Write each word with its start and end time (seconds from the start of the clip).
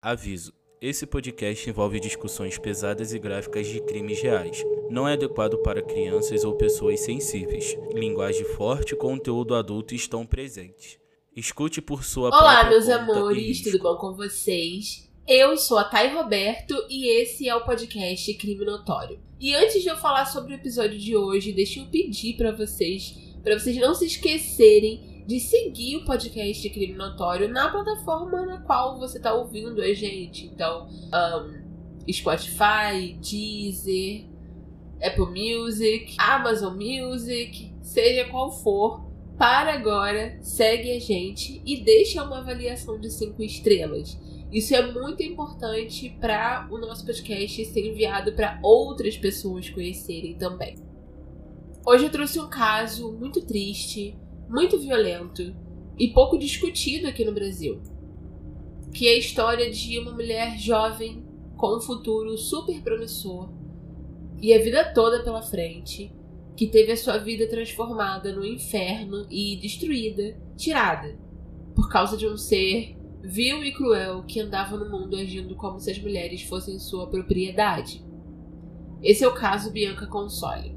Aviso: 0.00 0.52
esse 0.80 1.04
podcast 1.04 1.68
envolve 1.68 1.98
discussões 1.98 2.56
pesadas 2.56 3.12
e 3.12 3.18
gráficas 3.18 3.66
de 3.66 3.80
crimes 3.80 4.22
reais. 4.22 4.64
Não 4.88 5.08
é 5.08 5.14
adequado 5.14 5.58
para 5.58 5.82
crianças 5.82 6.44
ou 6.44 6.54
pessoas 6.54 7.00
sensíveis. 7.00 7.76
Linguagem 7.92 8.44
forte 8.44 8.94
e 8.94 8.96
conteúdo 8.96 9.56
adulto 9.56 9.96
estão 9.96 10.24
presentes. 10.24 10.96
Escute 11.34 11.82
por 11.82 12.04
sua 12.04 12.28
Olá, 12.28 12.60
própria 12.60 12.70
meus 12.70 12.88
amores, 12.88 13.60
tudo 13.60 13.80
bom 13.80 13.96
com 13.96 14.14
vocês? 14.14 15.10
Eu 15.26 15.56
sou 15.56 15.76
a 15.76 15.84
Thay 15.84 16.14
Roberto 16.14 16.74
e 16.88 17.20
esse 17.20 17.48
é 17.48 17.56
o 17.56 17.64
podcast 17.64 18.32
Crime 18.34 18.64
Notório. 18.64 19.18
E 19.40 19.52
antes 19.52 19.82
de 19.82 19.88
eu 19.88 19.96
falar 19.96 20.26
sobre 20.26 20.52
o 20.52 20.56
episódio 20.56 20.96
de 20.96 21.16
hoje, 21.16 21.52
deixa 21.52 21.80
eu 21.80 21.86
pedir 21.86 22.36
pra 22.36 22.52
vocês, 22.52 23.16
para 23.42 23.58
vocês 23.58 23.76
não 23.76 23.96
se 23.96 24.06
esquecerem 24.06 25.07
de 25.28 25.38
seguir 25.38 25.96
o 25.96 26.06
podcast 26.06 26.70
Crime 26.70 26.94
Notório 26.94 27.50
na 27.50 27.68
plataforma 27.68 28.46
na 28.46 28.62
qual 28.62 28.98
você 28.98 29.20
tá 29.20 29.34
ouvindo 29.34 29.82
a 29.82 29.92
gente. 29.92 30.46
Então, 30.46 30.88
um, 30.88 32.10
Spotify, 32.10 33.12
Deezer, 33.20 34.24
Apple 35.02 35.26
Music, 35.26 36.16
Amazon 36.16 36.74
Music, 36.74 37.74
seja 37.82 38.26
qual 38.30 38.50
for, 38.50 39.04
para 39.36 39.74
agora, 39.74 40.38
segue 40.40 40.92
a 40.92 40.98
gente 40.98 41.60
e 41.62 41.76
deixa 41.76 42.24
uma 42.24 42.38
avaliação 42.38 42.98
de 42.98 43.10
5 43.10 43.42
estrelas. 43.42 44.18
Isso 44.50 44.74
é 44.74 44.90
muito 44.90 45.22
importante 45.22 46.08
para 46.18 46.66
o 46.70 46.78
nosso 46.78 47.04
podcast 47.04 47.66
ser 47.66 47.86
enviado 47.86 48.32
para 48.32 48.58
outras 48.62 49.18
pessoas 49.18 49.68
conhecerem 49.68 50.38
também. 50.38 50.76
Hoje 51.86 52.06
eu 52.06 52.10
trouxe 52.10 52.40
um 52.40 52.48
caso 52.48 53.12
muito 53.12 53.44
triste, 53.44 54.16
muito 54.48 54.78
violento 54.78 55.54
e 55.98 56.08
pouco 56.08 56.38
discutido 56.38 57.06
aqui 57.06 57.24
no 57.24 57.32
Brasil, 57.32 57.80
que 58.92 59.06
é 59.06 59.12
a 59.12 59.18
história 59.18 59.70
de 59.70 59.98
uma 59.98 60.12
mulher 60.12 60.58
jovem 60.58 61.24
com 61.56 61.76
um 61.76 61.80
futuro 61.80 62.36
super 62.38 62.80
promissor 62.82 63.50
e 64.40 64.54
a 64.54 64.58
vida 64.62 64.92
toda 64.94 65.22
pela 65.22 65.42
frente, 65.42 66.12
que 66.56 66.66
teve 66.66 66.92
a 66.92 66.96
sua 66.96 67.18
vida 67.18 67.48
transformada 67.48 68.32
no 68.32 68.44
inferno 68.44 69.26
e 69.30 69.56
destruída, 69.56 70.36
tirada, 70.56 71.18
por 71.74 71.88
causa 71.88 72.16
de 72.16 72.26
um 72.26 72.36
ser 72.36 72.96
vil 73.22 73.64
e 73.64 73.72
cruel 73.72 74.22
que 74.22 74.40
andava 74.40 74.76
no 74.76 74.88
mundo 74.88 75.16
agindo 75.16 75.56
como 75.56 75.78
se 75.80 75.90
as 75.90 75.98
mulheres 75.98 76.42
fossem 76.42 76.78
sua 76.78 77.08
propriedade. 77.08 78.04
Esse 79.02 79.24
é 79.24 79.28
o 79.28 79.34
caso 79.34 79.70
Bianca 79.70 80.06
Console. 80.06 80.76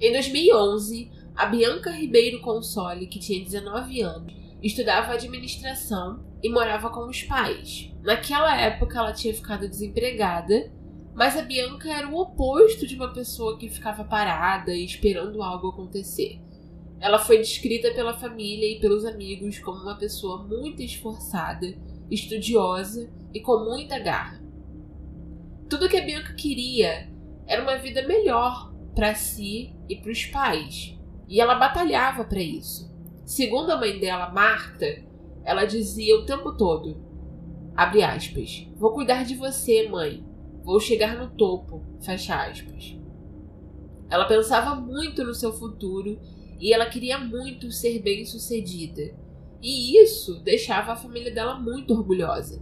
Em 0.00 0.12
2011, 0.12 1.10
a 1.36 1.44
Bianca 1.44 1.90
Ribeiro 1.90 2.40
Console, 2.40 3.06
que 3.06 3.18
tinha 3.18 3.44
19 3.44 4.00
anos, 4.00 4.34
estudava 4.62 5.12
administração 5.12 6.24
e 6.42 6.48
morava 6.48 6.88
com 6.88 7.06
os 7.06 7.22
pais. 7.22 7.92
Naquela 8.02 8.58
época 8.58 8.98
ela 8.98 9.12
tinha 9.12 9.34
ficado 9.34 9.68
desempregada, 9.68 10.72
mas 11.14 11.36
a 11.36 11.42
Bianca 11.42 11.92
era 11.92 12.08
o 12.08 12.16
oposto 12.18 12.86
de 12.86 12.94
uma 12.94 13.12
pessoa 13.12 13.58
que 13.58 13.68
ficava 13.68 14.02
parada 14.02 14.74
e 14.74 14.84
esperando 14.84 15.42
algo 15.42 15.68
acontecer. 15.68 16.40
Ela 16.98 17.18
foi 17.18 17.36
descrita 17.36 17.92
pela 17.92 18.16
família 18.16 18.66
e 18.70 18.80
pelos 18.80 19.04
amigos 19.04 19.58
como 19.58 19.82
uma 19.82 19.98
pessoa 19.98 20.42
muito 20.42 20.82
esforçada, 20.82 21.76
estudiosa 22.10 23.10
e 23.34 23.40
com 23.40 23.62
muita 23.62 23.98
garra. 23.98 24.42
Tudo 25.68 25.88
que 25.88 25.98
a 25.98 26.04
Bianca 26.04 26.32
queria 26.32 27.10
era 27.46 27.62
uma 27.62 27.76
vida 27.76 28.06
melhor 28.06 28.72
para 28.94 29.14
si 29.14 29.74
e 29.88 29.96
para 29.96 30.10
os 30.10 30.24
pais, 30.26 30.95
e 31.28 31.40
ela 31.40 31.54
batalhava 31.54 32.24
para 32.24 32.40
isso. 32.40 32.94
Segundo 33.24 33.70
a 33.70 33.76
mãe 33.76 33.98
dela, 33.98 34.30
Marta, 34.30 35.02
ela 35.44 35.64
dizia 35.64 36.16
o 36.16 36.24
tempo 36.24 36.52
todo: 36.52 36.96
abre 37.74 38.02
aspas, 38.02 38.68
vou 38.76 38.92
cuidar 38.92 39.24
de 39.24 39.34
você, 39.34 39.88
mãe. 39.88 40.24
Vou 40.62 40.80
chegar 40.80 41.16
no 41.16 41.30
topo, 41.30 41.84
fecha 42.00 42.34
aspas. 42.44 42.98
Ela 44.10 44.24
pensava 44.26 44.74
muito 44.74 45.22
no 45.24 45.34
seu 45.34 45.52
futuro 45.52 46.18
e 46.58 46.72
ela 46.72 46.86
queria 46.86 47.18
muito 47.18 47.70
ser 47.70 48.00
bem-sucedida. 48.00 49.14
E 49.62 50.00
isso 50.02 50.40
deixava 50.42 50.92
a 50.92 50.96
família 50.96 51.32
dela 51.32 51.58
muito 51.58 51.94
orgulhosa. 51.94 52.60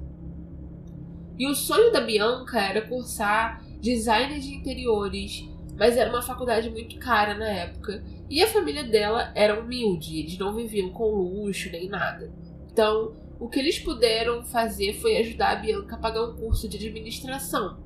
E 1.38 1.46
o 1.46 1.54
sonho 1.54 1.90
da 1.92 2.00
Bianca 2.00 2.60
era 2.60 2.86
cursar 2.86 3.64
design 3.80 4.38
de 4.38 4.54
interiores, 4.54 5.48
mas 5.76 5.96
era 5.96 6.10
uma 6.10 6.22
faculdade 6.22 6.70
muito 6.70 6.98
cara 6.98 7.34
na 7.34 7.48
época 7.48 8.04
e 8.30 8.42
a 8.42 8.46
família 8.46 8.84
dela 8.84 9.32
era 9.34 9.60
humilde, 9.60 10.18
eles 10.18 10.38
não 10.38 10.54
viviam 10.54 10.90
com 10.90 11.10
luxo 11.10 11.70
nem 11.70 11.88
nada. 11.88 12.32
Então, 12.70 13.14
o 13.38 13.48
que 13.48 13.58
eles 13.58 13.78
puderam 13.78 14.44
fazer 14.44 14.94
foi 14.94 15.16
ajudar 15.18 15.52
a 15.52 15.56
Bianca 15.56 15.96
a 15.96 15.98
pagar 15.98 16.24
um 16.24 16.36
curso 16.36 16.68
de 16.68 16.76
administração. 16.76 17.78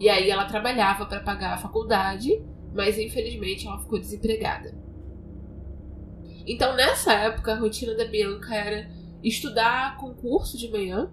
E 0.00 0.08
aí 0.08 0.30
ela 0.30 0.46
trabalhava 0.46 1.06
para 1.06 1.20
pagar 1.20 1.54
a 1.54 1.58
faculdade, 1.58 2.42
mas 2.74 2.98
infelizmente 2.98 3.66
ela 3.66 3.78
ficou 3.78 3.98
desempregada. 3.98 4.74
Então, 6.46 6.74
nessa 6.74 7.12
época, 7.12 7.52
a 7.52 7.58
rotina 7.58 7.94
da 7.94 8.04
Bianca 8.04 8.54
era 8.54 8.90
estudar 9.22 9.96
concurso 9.96 10.58
de 10.58 10.68
manhã, 10.68 11.10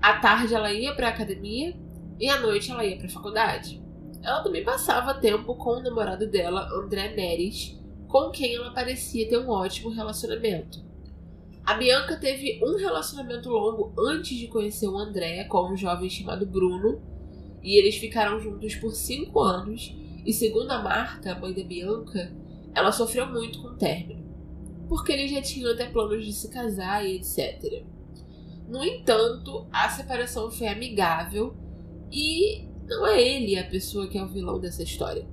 à 0.00 0.18
tarde 0.18 0.54
ela 0.54 0.72
ia 0.72 0.94
para 0.94 1.06
a 1.06 1.10
academia 1.10 1.74
e 2.20 2.28
à 2.28 2.40
noite 2.40 2.70
ela 2.70 2.84
ia 2.84 2.96
para 2.96 3.06
a 3.06 3.10
faculdade. 3.10 3.82
Ela 4.28 4.42
também 4.42 4.62
passava 4.62 5.14
tempo 5.14 5.54
com 5.54 5.78
o 5.78 5.82
namorado 5.82 6.26
dela, 6.26 6.68
André 6.74 7.14
Neres, 7.14 7.80
com 8.06 8.30
quem 8.30 8.56
ela 8.56 8.74
parecia 8.74 9.26
ter 9.26 9.38
um 9.38 9.48
ótimo 9.48 9.88
relacionamento. 9.88 10.84
A 11.64 11.72
Bianca 11.72 12.14
teve 12.14 12.62
um 12.62 12.76
relacionamento 12.76 13.48
longo 13.48 13.94
antes 13.98 14.36
de 14.36 14.46
conhecer 14.48 14.86
o 14.86 14.98
André 14.98 15.44
com 15.44 15.72
um 15.72 15.76
jovem 15.78 16.10
chamado 16.10 16.44
Bruno, 16.44 17.00
e 17.62 17.78
eles 17.78 17.96
ficaram 17.96 18.38
juntos 18.38 18.74
por 18.74 18.92
cinco 18.92 19.40
anos. 19.40 19.96
E 20.26 20.32
segundo 20.34 20.70
a 20.72 20.82
Marta, 20.82 21.32
a 21.32 21.38
mãe 21.38 21.54
da 21.54 21.64
Bianca, 21.64 22.30
ela 22.74 22.92
sofreu 22.92 23.26
muito 23.26 23.62
com 23.62 23.68
o 23.68 23.76
término, 23.76 24.26
porque 24.90 25.10
eles 25.10 25.30
já 25.30 25.40
tinham 25.40 25.72
até 25.72 25.86
planos 25.86 26.26
de 26.26 26.34
se 26.34 26.50
casar 26.50 27.02
e 27.02 27.16
etc. 27.16 27.82
No 28.68 28.84
entanto, 28.84 29.66
a 29.72 29.88
separação 29.88 30.50
foi 30.50 30.68
amigável 30.68 31.56
e 32.12 32.67
não 32.88 33.06
é 33.06 33.20
ele 33.20 33.58
a 33.58 33.68
pessoa 33.68 34.08
que 34.08 34.16
é 34.16 34.22
o 34.22 34.28
vilão 34.28 34.58
dessa 34.58 34.82
história. 34.82 35.28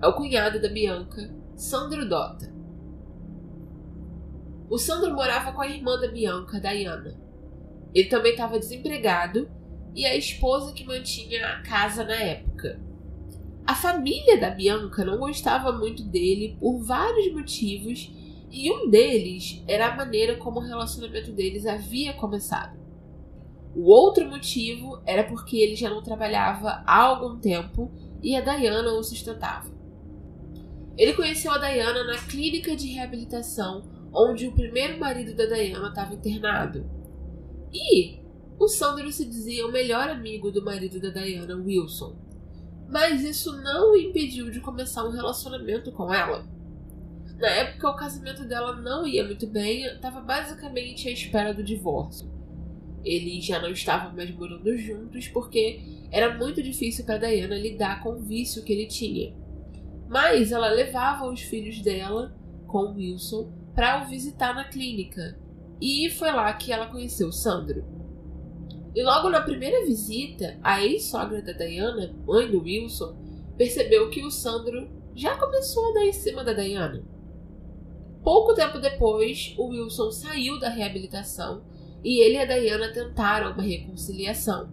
É 0.00 0.06
o 0.06 0.12
cunhado 0.12 0.60
da 0.60 0.68
Bianca, 0.68 1.34
Sandro 1.56 2.06
Dota. 2.06 2.52
O 4.68 4.76
Sandro 4.76 5.14
morava 5.14 5.52
com 5.52 5.62
a 5.62 5.68
irmã 5.68 5.98
da 5.98 6.08
Bianca, 6.08 6.60
Diana. 6.60 7.18
Ele 7.94 8.08
também 8.08 8.32
estava 8.32 8.58
desempregado 8.58 9.48
e 9.94 10.04
a 10.04 10.14
esposa 10.14 10.72
que 10.72 10.84
mantinha 10.84 11.46
a 11.46 11.62
casa 11.62 12.04
na 12.04 12.16
época. 12.16 12.80
A 13.66 13.74
família 13.74 14.38
da 14.38 14.50
Bianca 14.50 15.04
não 15.04 15.16
gostava 15.16 15.72
muito 15.72 16.02
dele 16.02 16.56
por 16.60 16.80
vários 16.80 17.32
motivos, 17.32 18.12
e 18.50 18.70
um 18.70 18.90
deles 18.90 19.62
era 19.66 19.88
a 19.88 19.96
maneira 19.96 20.36
como 20.36 20.60
o 20.60 20.62
relacionamento 20.62 21.32
deles 21.32 21.64
havia 21.64 22.12
começado. 22.12 22.83
O 23.74 23.90
outro 23.90 24.28
motivo 24.28 25.02
era 25.04 25.24
porque 25.24 25.56
ele 25.56 25.74
já 25.74 25.90
não 25.90 26.02
trabalhava 26.02 26.82
há 26.86 27.02
algum 27.02 27.38
tempo 27.38 27.90
e 28.22 28.36
a 28.36 28.40
Diana 28.40 28.92
o 28.92 29.02
sustentava. 29.02 29.72
Ele 30.96 31.12
conheceu 31.14 31.50
a 31.50 31.58
Diana 31.58 32.04
na 32.04 32.18
clínica 32.18 32.76
de 32.76 32.88
reabilitação 32.88 33.82
onde 34.12 34.46
o 34.46 34.52
primeiro 34.52 34.98
marido 34.98 35.34
da 35.34 35.46
Diana 35.46 35.88
estava 35.88 36.14
internado. 36.14 36.88
E 37.72 38.20
o 38.58 38.68
Sandro 38.68 39.10
se 39.10 39.24
dizia 39.24 39.66
o 39.66 39.72
melhor 39.72 40.08
amigo 40.08 40.52
do 40.52 40.64
marido 40.64 41.00
da 41.00 41.10
Diana, 41.10 41.56
Wilson. 41.56 42.16
Mas 42.88 43.22
isso 43.22 43.60
não 43.60 43.92
o 43.92 43.96
impediu 43.96 44.50
de 44.50 44.60
começar 44.60 45.04
um 45.04 45.10
relacionamento 45.10 45.90
com 45.90 46.12
ela. 46.14 46.46
Na 47.38 47.48
época, 47.48 47.90
o 47.90 47.96
casamento 47.96 48.44
dela 48.44 48.76
não 48.76 49.04
ia 49.04 49.24
muito 49.24 49.48
bem, 49.48 49.84
estava 49.84 50.20
basicamente 50.20 51.08
à 51.08 51.10
espera 51.10 51.52
do 51.52 51.64
divórcio. 51.64 52.33
Eles 53.04 53.44
já 53.44 53.60
não 53.60 53.70
estavam 53.70 54.14
mais 54.14 54.30
morando 54.34 54.76
juntos 54.76 55.28
porque 55.28 55.80
era 56.10 56.36
muito 56.36 56.62
difícil 56.62 57.04
para 57.04 57.18
Diana 57.18 57.56
lidar 57.56 58.02
com 58.02 58.10
o 58.10 58.20
vício 58.20 58.62
que 58.62 58.72
ele 58.72 58.86
tinha. 58.86 59.34
Mas 60.08 60.52
ela 60.52 60.68
levava 60.68 61.26
os 61.26 61.40
filhos 61.40 61.80
dela 61.80 62.34
com 62.66 62.94
Wilson 62.94 63.52
para 63.74 64.02
o 64.02 64.08
visitar 64.08 64.54
na 64.54 64.64
clínica. 64.64 65.38
E 65.80 66.08
foi 66.10 66.32
lá 66.32 66.52
que 66.54 66.72
ela 66.72 66.86
conheceu 66.86 67.28
o 67.28 67.32
Sandro. 67.32 67.84
E 68.94 69.02
logo 69.02 69.28
na 69.28 69.40
primeira 69.40 69.84
visita, 69.84 70.56
a 70.62 70.82
ex-sogra 70.82 71.42
da 71.42 71.52
Diana, 71.52 72.14
mãe 72.24 72.48
do 72.48 72.62
Wilson, 72.62 73.16
percebeu 73.56 74.08
que 74.08 74.24
o 74.24 74.30
Sandro 74.30 74.88
já 75.14 75.36
começou 75.36 75.90
a 75.90 75.94
dar 75.94 76.04
em 76.06 76.12
cima 76.12 76.44
da 76.44 76.52
Diana. 76.52 77.04
Pouco 78.22 78.54
tempo 78.54 78.78
depois, 78.78 79.54
o 79.58 79.66
Wilson 79.66 80.10
saiu 80.10 80.58
da 80.58 80.68
reabilitação 80.68 81.62
e 82.04 82.20
ele 82.20 82.34
e 82.34 82.38
a 82.38 82.44
Diana 82.44 82.92
tentaram 82.92 83.52
uma 83.52 83.62
reconciliação. 83.62 84.68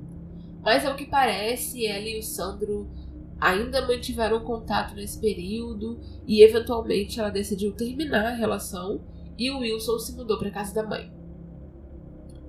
Mas 0.62 0.86
ao 0.86 0.96
que 0.96 1.06
parece, 1.06 1.88
ela 1.88 2.08
e 2.08 2.20
o 2.20 2.24
Sandro 2.24 2.92
ainda 3.40 3.88
mantiveram 3.88 4.44
contato 4.44 4.94
nesse 4.94 5.20
período 5.20 6.00
e 6.28 6.44
eventualmente 6.44 7.20
ela 7.20 7.30
decidiu 7.30 7.72
terminar 7.72 8.26
a 8.26 8.36
relação 8.36 9.02
e 9.38 9.50
o 9.50 9.60
Wilson 9.60 9.98
se 9.98 10.16
mudou 10.16 10.38
para 10.38 10.52
casa 10.52 10.76
da 10.76 10.88
mãe. 10.88 11.12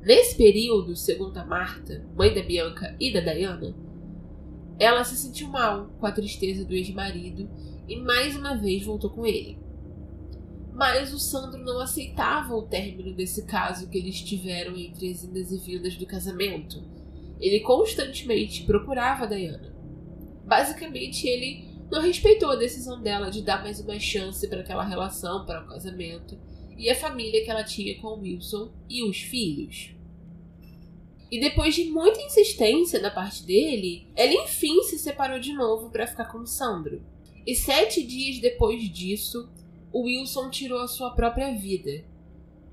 Nesse 0.03 0.37
período, 0.37 0.97
segundo 0.97 1.39
a 1.39 1.45
Marta, 1.45 2.05
mãe 2.15 2.35
da 2.35 2.43
Bianca 2.43 2.95
e 3.01 3.13
da 3.13 3.21
Diana, 3.21 3.75
ela 4.79 5.05
se 5.05 5.17
sentiu 5.17 5.49
mal 5.49 5.87
com 5.99 6.07
a 6.07 6.13
tristeza 6.13 6.65
do 6.65 6.75
ex-marido 6.75 7.49
e 7.89 7.97
mais 7.97 8.37
uma 8.37 8.57
vez 8.57 8.85
voltou 8.85 9.11
com 9.11 9.25
ele. 9.25 9.59
Mas 10.73 11.13
o 11.13 11.19
Sandro 11.19 11.63
não 11.63 11.81
aceitava 11.81 12.55
o 12.55 12.63
término 12.63 13.15
desse 13.15 13.45
caso 13.45 13.89
que 13.89 13.99
eles 13.99 14.21
tiveram 14.23 14.75
entre 14.77 15.11
as 15.11 15.23
indas 15.23 15.53
e 15.53 15.59
vindas 15.59 15.97
do 15.97 16.07
casamento. 16.07 16.83
Ele 17.39 17.61
constantemente 17.61 18.65
procurava 18.65 19.25
a 19.25 19.29
Diana. 19.29 19.75
Basicamente, 20.45 21.27
ele 21.27 21.65
não 21.91 22.01
respeitou 22.01 22.51
a 22.51 22.57
decisão 22.57 23.03
dela 23.03 23.31
de 23.31 23.43
dar 23.43 23.63
mais 23.63 23.79
uma 23.81 23.99
chance 23.99 24.49
para 24.49 24.61
aquela 24.61 24.85
relação, 24.85 25.45
para 25.45 25.63
o 25.63 25.69
casamento 25.69 26.39
e 26.77 26.89
a 26.89 26.95
família 26.95 27.45
que 27.45 27.51
ela 27.51 27.63
tinha 27.63 28.01
com 28.01 28.09
o 28.09 28.21
Wilson 28.21 28.73
e 28.89 29.05
os 29.05 29.19
filhos. 29.19 29.95
E 31.31 31.41
depois 31.41 31.75
de 31.75 31.85
muita 31.85 32.21
insistência 32.21 33.01
da 33.01 33.11
parte 33.11 33.45
dele, 33.45 34.07
ela 34.17 34.33
enfim 34.33 34.83
se 34.83 34.99
separou 34.99 35.39
de 35.39 35.53
novo 35.53 35.91
para 35.91 36.07
ficar 36.07 36.27
com 36.27 36.39
o 36.39 36.47
Sandro. 36.47 37.03
E 37.47 37.55
sete 37.55 38.03
dias 38.03 38.39
depois 38.39 38.83
disso, 38.91 39.51
Wilson 40.01 40.51
tirou 40.51 40.81
a 40.81 40.89
sua 40.89 41.11
própria 41.11 41.55
vida. 41.55 42.05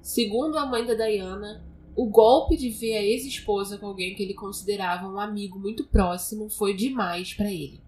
Segundo 0.01 0.57
a 0.57 0.66
mãe 0.66 0.86
da 0.86 0.94
Diana, 0.94 1.63
o 1.95 2.06
golpe 2.06 2.56
de 2.56 2.69
ver 2.69 2.95
a 2.95 3.04
ex-esposa 3.04 3.77
com 3.77 3.88
alguém 3.88 4.16
que 4.16 4.24
ele 4.24 4.33
considerava 4.33 5.07
um 5.07 5.19
amigo 5.19 5.60
muito 5.60 5.86
próximo 5.86 6.50
foi 6.50 6.74
demais 6.74 7.33
para 7.33 7.51
ele. 7.51 7.81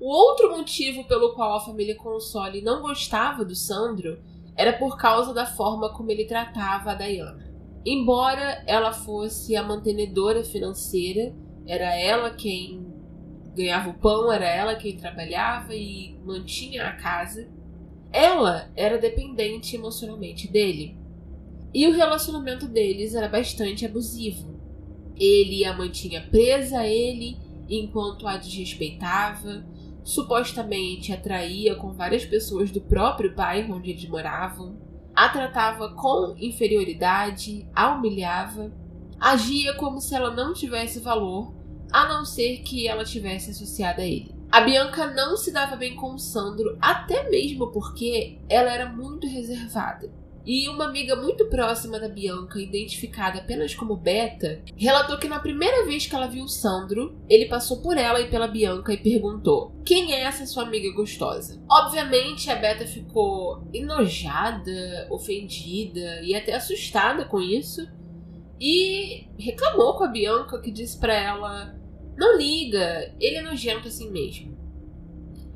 O 0.00 0.08
outro 0.08 0.56
motivo 0.56 1.02
pelo 1.04 1.34
qual 1.34 1.56
a 1.56 1.60
família 1.60 1.96
Console 1.96 2.62
não 2.62 2.80
gostava 2.80 3.44
do 3.44 3.56
Sandro 3.56 4.22
era 4.56 4.72
por 4.72 4.96
causa 4.96 5.34
da 5.34 5.44
forma 5.44 5.92
como 5.92 6.10
ele 6.10 6.24
tratava 6.24 6.92
a 6.92 6.94
Diana. 6.94 7.52
Embora 7.84 8.62
ela 8.66 8.92
fosse 8.92 9.56
a 9.56 9.62
mantenedora 9.62 10.44
financeira, 10.44 11.34
era 11.66 11.96
ela 11.96 12.30
quem 12.30 12.86
ganhava 13.56 13.90
o 13.90 13.94
pão, 13.94 14.32
era 14.32 14.46
ela 14.46 14.76
quem 14.76 14.96
trabalhava 14.96 15.74
e 15.74 16.16
mantinha 16.24 16.86
a 16.86 16.92
casa. 16.92 17.48
Ela 18.12 18.70
era 18.74 18.98
dependente 18.98 19.76
emocionalmente 19.76 20.48
dele. 20.48 20.96
E 21.72 21.86
o 21.86 21.94
relacionamento 21.94 22.66
deles 22.66 23.14
era 23.14 23.28
bastante 23.28 23.84
abusivo. 23.84 24.58
Ele 25.16 25.64
a 25.64 25.76
mantinha 25.76 26.26
presa 26.30 26.80
a 26.80 26.86
ele 26.86 27.36
enquanto 27.68 28.26
a 28.26 28.36
desrespeitava, 28.36 29.64
supostamente 30.02 31.12
atraía 31.12 31.74
com 31.74 31.92
várias 31.92 32.24
pessoas 32.24 32.70
do 32.70 32.80
próprio 32.80 33.34
bairro 33.34 33.76
onde 33.76 33.90
eles 33.90 34.08
moravam, 34.08 34.78
a 35.14 35.28
tratava 35.28 35.90
com 35.90 36.34
inferioridade, 36.38 37.68
a 37.74 37.94
humilhava, 37.94 38.72
agia 39.20 39.74
como 39.74 40.00
se 40.00 40.14
ela 40.14 40.32
não 40.32 40.54
tivesse 40.54 41.00
valor, 41.00 41.52
a 41.92 42.08
não 42.08 42.24
ser 42.24 42.58
que 42.62 42.86
ela 42.86 43.04
tivesse 43.04 43.50
associada 43.50 44.00
a 44.00 44.06
ele. 44.06 44.37
A 44.50 44.62
Bianca 44.62 45.06
não 45.08 45.36
se 45.36 45.52
dava 45.52 45.76
bem 45.76 45.94
com 45.94 46.14
o 46.14 46.18
Sandro, 46.18 46.78
até 46.80 47.28
mesmo 47.28 47.70
porque 47.70 48.38
ela 48.48 48.72
era 48.72 48.88
muito 48.88 49.26
reservada. 49.26 50.10
E 50.46 50.66
uma 50.70 50.86
amiga 50.86 51.14
muito 51.14 51.44
próxima 51.50 52.00
da 52.00 52.08
Bianca, 52.08 52.58
identificada 52.58 53.38
apenas 53.38 53.74
como 53.74 53.94
Beta, 53.94 54.62
relatou 54.74 55.18
que 55.18 55.28
na 55.28 55.38
primeira 55.38 55.84
vez 55.84 56.06
que 56.06 56.14
ela 56.14 56.26
viu 56.26 56.44
o 56.44 56.48
Sandro, 56.48 57.14
ele 57.28 57.44
passou 57.44 57.82
por 57.82 57.98
ela 57.98 58.18
e 58.22 58.30
pela 58.30 58.48
Bianca 58.48 58.94
e 58.94 58.96
perguntou: 58.96 59.76
Quem 59.84 60.14
é 60.14 60.22
essa 60.22 60.46
sua 60.46 60.62
amiga 60.62 60.90
gostosa? 60.94 61.62
Obviamente 61.70 62.50
a 62.50 62.56
Beta 62.56 62.86
ficou 62.86 63.68
enojada, 63.74 65.06
ofendida 65.10 66.22
e 66.22 66.34
até 66.34 66.54
assustada 66.54 67.26
com 67.26 67.38
isso. 67.38 67.86
E 68.58 69.28
reclamou 69.38 69.98
com 69.98 70.04
a 70.04 70.08
Bianca, 70.08 70.58
que 70.58 70.70
disse 70.70 70.98
para 70.98 71.14
ela: 71.14 71.77
Não 72.18 72.36
liga, 72.36 73.14
ele 73.20 73.36
é 73.36 73.42
nojento 73.42 73.86
assim 73.86 74.10
mesmo. 74.10 74.58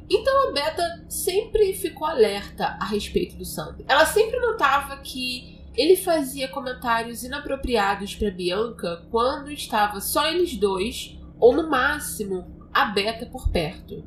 Então 0.09 0.49
a 0.49 0.53
Beta 0.53 1.05
sempre 1.09 1.75
ficou 1.75 2.07
alerta 2.07 2.77
a 2.81 2.85
respeito 2.85 3.37
do 3.37 3.45
Sandro. 3.45 3.85
Ela 3.89 4.07
sempre 4.07 4.39
notava 4.39 4.97
que 4.99 5.61
ele 5.75 5.97
fazia 5.97 6.47
comentários 6.47 7.25
inapropriados 7.25 8.15
para 8.15 8.31
Bianca 8.31 9.05
quando 9.11 9.51
estava 9.51 10.01
só 10.01 10.31
eles 10.31 10.57
dois, 10.57 11.19
ou 11.41 11.53
no 11.53 11.69
máximo 11.69 12.47
a 12.73 12.85
Beta 12.85 13.27
por 13.27 13.51
perto. 13.51 14.05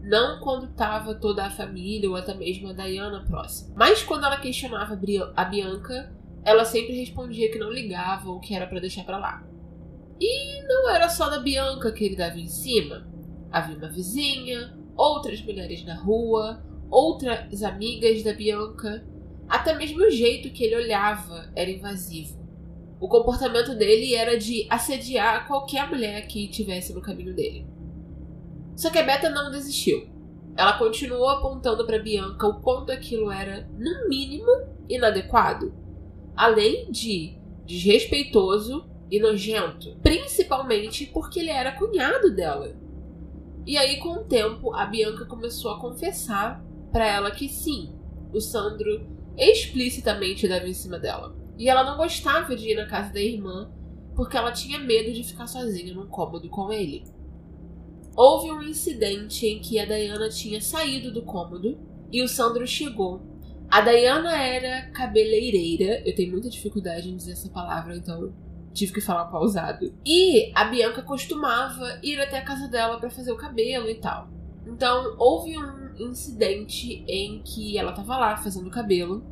Não 0.00 0.38
quando 0.38 0.70
estava 0.70 1.12
toda 1.16 1.44
a 1.44 1.50
família 1.50 2.08
ou 2.08 2.14
até 2.14 2.34
mesmo 2.34 2.68
a 2.68 2.72
Diana 2.72 3.24
próxima. 3.26 3.74
Mas 3.76 4.00
quando 4.04 4.24
ela 4.24 4.38
questionava 4.38 4.96
a 5.34 5.44
Bianca, 5.44 6.12
ela 6.44 6.64
sempre 6.64 7.00
respondia 7.00 7.50
que 7.50 7.58
não 7.58 7.72
ligava 7.72 8.30
ou 8.30 8.38
que 8.38 8.54
era 8.54 8.66
para 8.66 8.78
deixar 8.78 9.02
para 9.02 9.18
lá. 9.18 9.48
E 10.20 10.62
não 10.66 10.88
era 10.90 11.08
só 11.08 11.28
da 11.28 11.38
Bianca 11.38 11.92
que 11.92 12.04
ele 12.04 12.16
dava 12.16 12.38
em 12.38 12.48
cima. 12.48 13.06
Havia 13.50 13.76
uma 13.76 13.88
vizinha, 13.88 14.76
outras 14.96 15.40
mulheres 15.42 15.84
na 15.84 15.94
rua, 15.94 16.62
outras 16.90 17.62
amigas 17.62 18.22
da 18.22 18.32
Bianca. 18.32 19.04
Até 19.48 19.74
mesmo 19.74 20.04
o 20.04 20.10
jeito 20.10 20.50
que 20.50 20.64
ele 20.64 20.76
olhava 20.76 21.50
era 21.54 21.70
invasivo. 21.70 22.38
O 23.00 23.08
comportamento 23.08 23.74
dele 23.76 24.14
era 24.14 24.36
de 24.36 24.66
assediar 24.68 25.46
qualquer 25.46 25.88
mulher 25.88 26.26
que 26.26 26.48
tivesse 26.48 26.92
no 26.92 27.00
caminho 27.00 27.34
dele. 27.34 27.64
Só 28.76 28.90
que 28.90 28.98
a 28.98 29.04
Beta 29.04 29.30
não 29.30 29.50
desistiu. 29.50 30.08
Ela 30.56 30.76
continuou 30.76 31.28
apontando 31.28 31.86
para 31.86 32.02
Bianca 32.02 32.48
o 32.48 32.60
quanto 32.60 32.90
aquilo 32.90 33.30
era, 33.30 33.68
no 33.78 34.08
mínimo, 34.08 34.50
inadequado, 34.88 35.72
além 36.36 36.90
de 36.90 37.38
desrespeitoso 37.64 38.84
e 39.10 39.20
nojento, 39.20 39.96
principalmente 40.02 41.06
porque 41.06 41.40
ele 41.40 41.50
era 41.50 41.72
cunhado 41.72 42.34
dela. 42.34 42.74
E 43.66 43.76
aí, 43.76 43.98
com 43.98 44.10
o 44.10 44.24
tempo, 44.24 44.74
a 44.74 44.86
Bianca 44.86 45.24
começou 45.26 45.70
a 45.70 45.80
confessar 45.80 46.64
para 46.90 47.06
ela 47.06 47.30
que 47.30 47.48
sim, 47.48 47.94
o 48.32 48.40
Sandro 48.40 49.06
explicitamente 49.36 50.48
dava 50.48 50.68
em 50.68 50.74
cima 50.74 50.98
dela. 50.98 51.36
E 51.56 51.68
ela 51.68 51.84
não 51.84 51.96
gostava 51.96 52.56
de 52.56 52.70
ir 52.70 52.76
na 52.76 52.86
casa 52.86 53.12
da 53.12 53.20
irmã 53.20 53.70
porque 54.14 54.36
ela 54.36 54.52
tinha 54.52 54.78
medo 54.78 55.12
de 55.12 55.22
ficar 55.22 55.46
sozinha 55.46 55.94
num 55.94 56.06
cômodo 56.06 56.48
com 56.48 56.72
ele. 56.72 57.04
Houve 58.16 58.50
um 58.50 58.62
incidente 58.62 59.46
em 59.46 59.60
que 59.60 59.78
a 59.78 59.84
Diana 59.84 60.28
tinha 60.28 60.60
saído 60.60 61.12
do 61.12 61.22
cômodo 61.22 61.78
e 62.10 62.22
o 62.22 62.28
Sandro 62.28 62.66
chegou. 62.66 63.22
A 63.70 63.80
Diana 63.80 64.36
era 64.42 64.90
cabeleireira, 64.90 66.02
eu 66.04 66.14
tenho 66.14 66.32
muita 66.32 66.48
dificuldade 66.48 67.08
em 67.08 67.16
dizer 67.16 67.32
essa 67.32 67.48
palavra, 67.50 67.96
então 67.96 68.32
tive 68.72 68.92
que 68.92 69.00
falar 69.00 69.26
pausado. 69.26 69.92
E 70.04 70.52
a 70.54 70.64
Bianca 70.64 71.02
costumava 71.02 71.98
ir 72.02 72.20
até 72.20 72.38
a 72.38 72.44
casa 72.44 72.68
dela 72.68 72.98
para 72.98 73.10
fazer 73.10 73.32
o 73.32 73.36
cabelo 73.36 73.88
e 73.88 73.96
tal. 73.96 74.28
Então, 74.66 75.16
houve 75.18 75.56
um 75.56 76.10
incidente 76.10 77.04
em 77.08 77.42
que 77.42 77.78
ela 77.78 77.92
tava 77.92 78.16
lá 78.16 78.36
fazendo 78.36 78.68
o 78.68 78.70
cabelo 78.70 79.24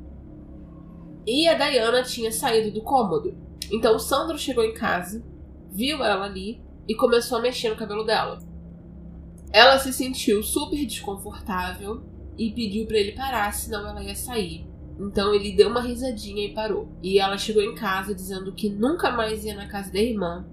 e 1.26 1.48
a 1.48 1.54
Diana 1.54 2.02
tinha 2.02 2.32
saído 2.32 2.70
do 2.70 2.82
cômodo. 2.82 3.36
Então, 3.70 3.96
o 3.96 3.98
Sandro 3.98 4.38
chegou 4.38 4.64
em 4.64 4.72
casa, 4.72 5.24
viu 5.70 6.02
ela 6.02 6.24
ali 6.24 6.62
e 6.88 6.94
começou 6.94 7.38
a 7.38 7.42
mexer 7.42 7.68
no 7.68 7.76
cabelo 7.76 8.04
dela. 8.04 8.38
Ela 9.52 9.78
se 9.78 9.92
sentiu 9.92 10.42
super 10.42 10.84
desconfortável 10.86 12.02
e 12.38 12.50
pediu 12.52 12.86
para 12.86 12.98
ele 12.98 13.12
parar, 13.12 13.52
senão 13.52 13.88
ela 13.88 14.02
ia 14.02 14.14
sair. 14.14 14.65
Então 14.98 15.34
ele 15.34 15.52
deu 15.52 15.68
uma 15.68 15.80
risadinha 15.80 16.44
e 16.44 16.54
parou. 16.54 16.88
E 17.02 17.18
ela 17.18 17.36
chegou 17.36 17.62
em 17.62 17.74
casa 17.74 18.14
dizendo 18.14 18.52
que 18.52 18.68
nunca 18.68 19.10
mais 19.10 19.44
ia 19.44 19.54
na 19.54 19.68
casa 19.68 19.92
da 19.92 20.00
irmã. 20.00 20.46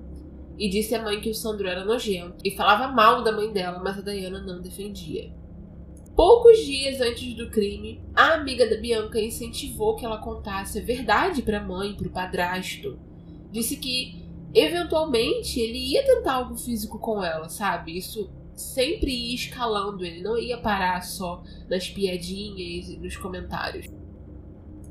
E 0.57 0.69
disse 0.69 0.93
à 0.93 1.01
mãe 1.01 1.19
que 1.19 1.29
o 1.29 1.33
Sandro 1.35 1.67
era 1.67 1.85
nojento. 1.85 2.38
E 2.43 2.51
falava 2.51 2.91
mal 2.91 3.23
da 3.23 3.31
mãe 3.31 3.51
dela, 3.51 3.79
mas 3.83 3.97
a 3.97 4.01
Diana 4.01 4.41
não 4.41 4.62
defendia. 4.62 5.31
Poucos 6.15 6.59
dias 6.59 7.01
antes 7.01 7.33
do 7.33 7.50
crime, 7.50 8.00
a 8.13 8.33
amiga 8.33 8.69
da 8.69 8.79
Bianca 8.79 9.19
incentivou 9.19 9.95
que 9.95 10.05
ela 10.05 10.19
contasse 10.19 10.77
a 10.77 10.83
verdade 10.83 11.41
para 11.41 11.57
a 11.57 11.63
mãe 11.63 11.95
para 11.95 12.07
o 12.07 12.12
padrasto. 12.12 13.00
Disse 13.51 13.77
que, 13.77 14.23
eventualmente, 14.53 15.59
ele 15.59 15.79
ia 15.79 16.05
tentar 16.05 16.33
algo 16.33 16.55
físico 16.55 17.00
com 17.00 17.23
ela, 17.23 17.50
sabe? 17.50 17.97
Isso 17.97 18.29
sempre 18.55 19.12
ia 19.12 19.33
escalando, 19.33 20.05
ele 20.05 20.21
não 20.21 20.38
ia 20.38 20.57
parar 20.59 21.01
só 21.01 21.41
nas 21.67 21.89
piadinhas 21.89 22.89
e 22.89 22.97
nos 22.97 23.17
comentários. 23.17 23.88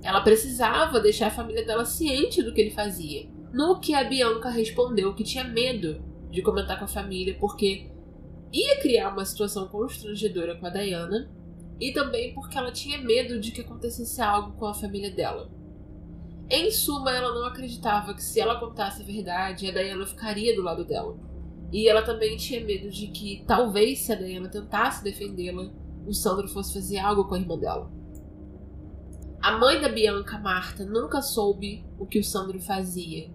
Ela 0.03 0.21
precisava 0.21 1.01
deixar 1.01 1.29
a 1.29 1.31
família 1.31 1.65
dela 1.65 1.85
ciente 1.85 2.43
do 2.43 2.53
que 2.53 2.61
ele 2.61 2.71
fazia. 2.71 3.29
No 3.53 3.79
que 3.79 3.95
a 3.95 4.03
Bianca 4.03 4.49
respondeu 4.49 5.15
que 5.15 5.23
tinha 5.23 5.45
medo 5.45 6.03
de 6.31 6.43
comentar 6.43 6.79
com 6.79 6.87
a 6.87 6.89
família 6.89 7.37
porque 7.39 7.91
ia 8.53 8.81
criar 8.81 9.11
uma 9.11 9.25
situação 9.25 9.69
constrangedora 9.69 10.57
com 10.57 10.67
a 10.67 10.71
Diana 10.71 11.31
e 11.81 11.93
também 11.93 12.35
porque 12.35 12.57
ela 12.57 12.73
tinha 12.73 12.99
medo 12.99 13.41
de 13.41 13.51
que 13.51 13.61
acontecesse 13.61 14.21
algo 14.21 14.53
com 14.53 14.67
a 14.67 14.75
família 14.75 15.11
dela. 15.11 15.51
Em 16.51 16.71
suma, 16.71 17.13
ela 17.13 17.35
não 17.35 17.47
acreditava 17.47 18.15
que 18.15 18.23
se 18.23 18.41
ela 18.41 18.61
contasse 18.61 19.03
a 19.03 19.05
verdade, 19.07 19.69
a 19.69 19.73
Diana 19.73 20.07
ficaria 20.07 20.55
do 20.55 20.63
lado 20.63 20.85
dela. 20.85 21.17
E 21.73 21.89
ela 21.89 22.03
também 22.03 22.37
tinha 22.37 22.63
medo 22.63 22.91
de 22.91 23.07
que, 23.07 23.43
talvez, 23.47 24.01
se 24.01 24.13
a 24.13 24.17
Diana 24.17 24.49
tentasse 24.49 25.03
defendê-la, 25.03 25.73
o 26.07 26.13
Sandro 26.13 26.47
fosse 26.49 26.75
fazer 26.75 26.99
algo 26.99 27.25
com 27.25 27.35
a 27.35 27.39
irmã 27.39 27.59
dela. 27.59 27.91
A 29.43 29.59
mãe 29.59 29.81
da 29.81 29.89
Bianca, 29.89 30.39
Marta, 30.39 30.85
nunca 30.85 31.21
soube 31.21 31.85
o 31.99 32.07
que 32.07 32.21
o 32.21 32.23
Sandro 32.23 32.61
fazia. 32.61 33.29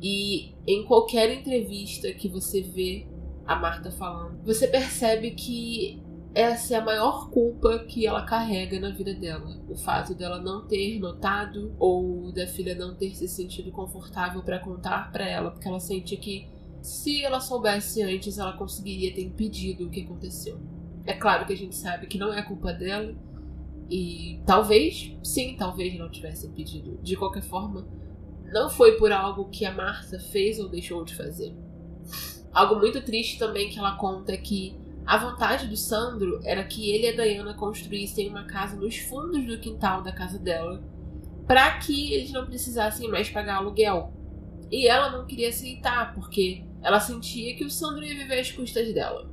E 0.00 0.54
em 0.64 0.84
qualquer 0.84 1.32
entrevista 1.32 2.12
que 2.12 2.28
você 2.28 2.62
vê 2.62 3.08
a 3.44 3.56
Marta 3.56 3.90
falando, 3.90 4.40
você 4.44 4.68
percebe 4.68 5.32
que 5.32 6.00
essa 6.32 6.74
é 6.74 6.78
a 6.78 6.84
maior 6.84 7.28
culpa 7.30 7.80
que 7.80 8.06
ela 8.06 8.24
carrega 8.24 8.78
na 8.78 8.90
vida 8.90 9.12
dela. 9.12 9.60
O 9.68 9.74
fato 9.74 10.14
dela 10.14 10.40
não 10.40 10.64
ter 10.64 11.00
notado 11.00 11.74
ou 11.76 12.30
da 12.30 12.46
filha 12.46 12.76
não 12.76 12.94
ter 12.94 13.16
se 13.16 13.26
sentido 13.26 13.72
confortável 13.72 14.44
para 14.44 14.60
contar 14.60 15.10
para 15.10 15.28
ela, 15.28 15.50
porque 15.50 15.66
ela 15.66 15.80
sente 15.80 16.16
que 16.16 16.48
se 16.80 17.24
ela 17.24 17.40
soubesse 17.40 18.00
antes, 18.00 18.38
ela 18.38 18.52
conseguiria 18.52 19.12
ter 19.12 19.22
impedido 19.22 19.86
o 19.86 19.90
que 19.90 20.02
aconteceu. 20.02 20.60
É 21.04 21.14
claro 21.14 21.46
que 21.46 21.52
a 21.52 21.56
gente 21.56 21.74
sabe 21.74 22.06
que 22.06 22.16
não 22.16 22.32
é 22.32 22.42
culpa 22.42 22.72
dela 22.72 23.12
e 23.90 24.40
talvez, 24.46 25.16
sim, 25.22 25.56
talvez 25.56 25.98
não 25.98 26.10
tivesse 26.10 26.46
impedido. 26.46 26.98
De 27.02 27.16
qualquer 27.16 27.42
forma, 27.42 27.86
não 28.52 28.68
foi 28.68 28.96
por 28.96 29.12
algo 29.12 29.48
que 29.48 29.64
a 29.64 29.72
Marta 29.72 30.18
fez 30.18 30.58
ou 30.58 30.68
deixou 30.68 31.04
de 31.04 31.14
fazer. 31.14 31.54
Algo 32.52 32.76
muito 32.76 33.00
triste 33.02 33.38
também 33.38 33.68
que 33.68 33.78
ela 33.78 33.96
conta 33.96 34.32
é 34.32 34.36
que 34.36 34.78
a 35.06 35.16
vontade 35.16 35.66
do 35.66 35.76
Sandro 35.76 36.40
era 36.44 36.64
que 36.64 36.90
ele 36.90 37.06
e 37.06 37.08
a 37.08 37.12
Diana 37.12 37.54
construíssem 37.54 38.28
uma 38.28 38.44
casa 38.44 38.76
nos 38.76 38.96
fundos 38.98 39.46
do 39.46 39.58
quintal 39.58 40.02
da 40.02 40.12
casa 40.12 40.38
dela, 40.38 40.82
para 41.46 41.78
que 41.78 42.12
eles 42.12 42.30
não 42.30 42.44
precisassem 42.44 43.08
mais 43.08 43.30
pagar 43.30 43.56
aluguel. 43.56 44.12
E 44.70 44.86
ela 44.86 45.10
não 45.10 45.26
queria 45.26 45.48
aceitar, 45.48 46.14
porque 46.14 46.62
ela 46.82 47.00
sentia 47.00 47.56
que 47.56 47.64
o 47.64 47.70
Sandro 47.70 48.04
ia 48.04 48.14
viver 48.14 48.38
às 48.38 48.52
custas 48.52 48.92
dela. 48.92 49.30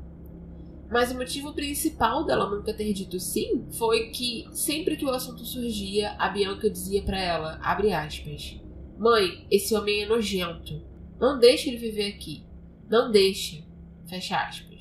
Mas 0.90 1.12
o 1.12 1.16
motivo 1.16 1.54
principal 1.54 2.26
dela 2.26 2.50
nunca 2.50 2.74
ter 2.74 2.94
dito 2.94 3.20
sim 3.20 3.66
foi 3.72 4.10
que 4.10 4.48
sempre 4.52 4.96
que 4.96 5.06
o 5.06 5.10
assunto 5.10 5.44
surgia, 5.44 6.12
a 6.20 6.30
Bianca 6.30 6.70
dizia 6.70 7.02
para 7.02 7.20
ela, 7.20 7.60
abre 7.62 7.92
aspas, 7.92 8.60
Mãe, 8.98 9.46
esse 9.52 9.76
homem 9.76 10.04
é 10.04 10.06
nojento. 10.06 10.82
Não 11.20 11.38
deixe 11.38 11.70
ele 11.70 11.78
viver 11.78 12.08
aqui. 12.08 12.46
Não 12.90 13.12
deixe. 13.12 13.66
Fecha 14.08 14.38
aspas 14.38 14.76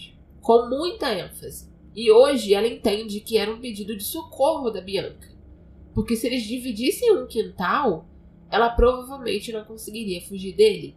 com 0.44 0.68
muita 0.68 1.10
ênfase. 1.10 1.72
E 1.96 2.10
hoje 2.12 2.52
ela 2.52 2.68
entende 2.68 3.20
que 3.20 3.38
era 3.38 3.50
um 3.50 3.58
pedido 3.60 3.96
de 3.96 4.04
socorro 4.04 4.68
da 4.68 4.82
Bianca. 4.82 5.26
Porque 5.94 6.14
se 6.14 6.26
eles 6.26 6.42
dividissem 6.42 7.16
um 7.16 7.26
quintal, 7.26 8.06
ela 8.50 8.68
provavelmente 8.68 9.50
não 9.50 9.64
conseguiria 9.64 10.20
fugir 10.20 10.54
dele. 10.54 10.94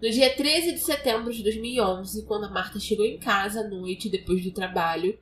No 0.00 0.10
dia 0.10 0.36
13 0.36 0.72
de 0.72 0.80
setembro 0.80 1.32
de 1.32 1.42
2011, 1.42 2.26
quando 2.26 2.44
a 2.44 2.50
Marta 2.50 2.78
chegou 2.78 3.06
em 3.06 3.18
casa 3.18 3.60
à 3.60 3.64
noite 3.66 4.10
depois 4.10 4.44
do 4.44 4.50
trabalho, 4.50 5.18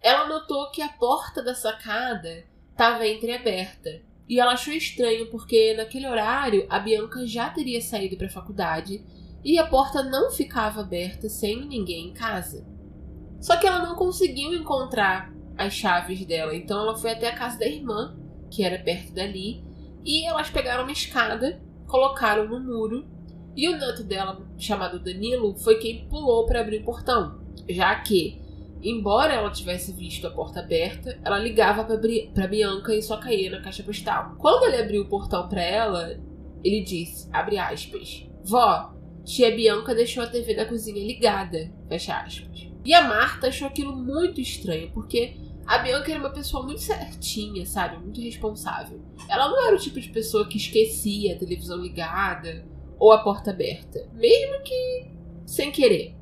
ela 0.00 0.26
notou 0.26 0.70
que 0.70 0.80
a 0.80 0.88
porta 0.88 1.42
da 1.42 1.54
sacada 1.54 2.42
estava 2.70 3.06
entreaberta. 3.06 4.00
E 4.26 4.40
ela 4.40 4.52
achou 4.52 4.72
estranho 4.72 5.26
porque 5.30 5.74
naquele 5.74 6.08
horário 6.08 6.66
a 6.70 6.78
Bianca 6.78 7.26
já 7.26 7.50
teria 7.50 7.82
saído 7.82 8.16
para 8.16 8.26
a 8.26 8.30
faculdade 8.30 9.04
e 9.44 9.58
a 9.58 9.66
porta 9.66 10.02
não 10.02 10.30
ficava 10.30 10.80
aberta 10.80 11.28
sem 11.28 11.66
ninguém 11.66 12.08
em 12.08 12.14
casa. 12.14 12.66
Só 13.42 13.58
que 13.58 13.66
ela 13.66 13.84
não 13.84 13.94
conseguiu 13.94 14.54
encontrar 14.54 15.34
as 15.54 15.74
chaves 15.74 16.24
dela, 16.24 16.56
então 16.56 16.80
ela 16.80 16.96
foi 16.96 17.10
até 17.10 17.28
a 17.28 17.36
casa 17.36 17.58
da 17.58 17.66
irmã, 17.66 18.16
que 18.50 18.64
era 18.64 18.82
perto 18.82 19.12
dali, 19.12 19.62
e 20.02 20.24
elas 20.24 20.48
pegaram 20.48 20.84
uma 20.84 20.92
escada, 20.92 21.62
colocaram 21.86 22.48
no 22.48 22.58
muro, 22.58 23.13
e 23.56 23.68
o 23.68 23.76
neto 23.76 24.02
dela, 24.02 24.40
chamado 24.58 24.98
Danilo, 24.98 25.54
foi 25.56 25.76
quem 25.76 26.06
pulou 26.08 26.46
para 26.46 26.60
abrir 26.60 26.78
o 26.78 26.84
portão, 26.84 27.40
já 27.68 27.94
que, 28.00 28.40
embora 28.82 29.34
ela 29.34 29.50
tivesse 29.50 29.92
visto 29.92 30.26
a 30.26 30.30
porta 30.30 30.60
aberta, 30.60 31.18
ela 31.24 31.38
ligava 31.38 31.84
para 31.84 32.46
Bianca 32.48 32.94
e 32.94 33.02
só 33.02 33.16
caía 33.16 33.50
na 33.50 33.60
caixa 33.60 33.82
postal. 33.82 34.34
Quando 34.38 34.64
ele 34.64 34.82
abriu 34.82 35.02
o 35.02 35.08
portão 35.08 35.48
para 35.48 35.62
ela, 35.62 36.18
ele 36.64 36.82
disse, 36.82 37.28
abre 37.32 37.58
aspas, 37.58 38.26
Vó, 38.42 38.92
tia 39.24 39.54
Bianca 39.54 39.94
deixou 39.94 40.22
a 40.22 40.26
TV 40.26 40.54
da 40.54 40.66
cozinha 40.66 41.04
ligada, 41.04 41.72
fecha 41.88 42.14
aspas. 42.20 42.68
E 42.84 42.92
a 42.92 43.08
Marta 43.08 43.48
achou 43.48 43.68
aquilo 43.68 43.96
muito 43.96 44.40
estranho, 44.40 44.90
porque 44.92 45.36
a 45.64 45.78
Bianca 45.78 46.10
era 46.10 46.20
uma 46.20 46.32
pessoa 46.32 46.62
muito 46.62 46.82
certinha, 46.82 47.64
sabe? 47.64 47.96
Muito 47.96 48.20
responsável. 48.20 49.00
Ela 49.28 49.48
não 49.48 49.66
era 49.66 49.76
o 49.76 49.78
tipo 49.78 49.98
de 49.98 50.10
pessoa 50.10 50.46
que 50.46 50.58
esquecia 50.58 51.34
a 51.34 51.38
televisão 51.38 51.78
ligada 51.78 52.66
ou 52.98 53.12
a 53.12 53.22
porta 53.22 53.50
aberta, 53.50 54.08
mesmo 54.12 54.62
que 54.62 55.10
sem 55.46 55.70
querer. 55.70 56.14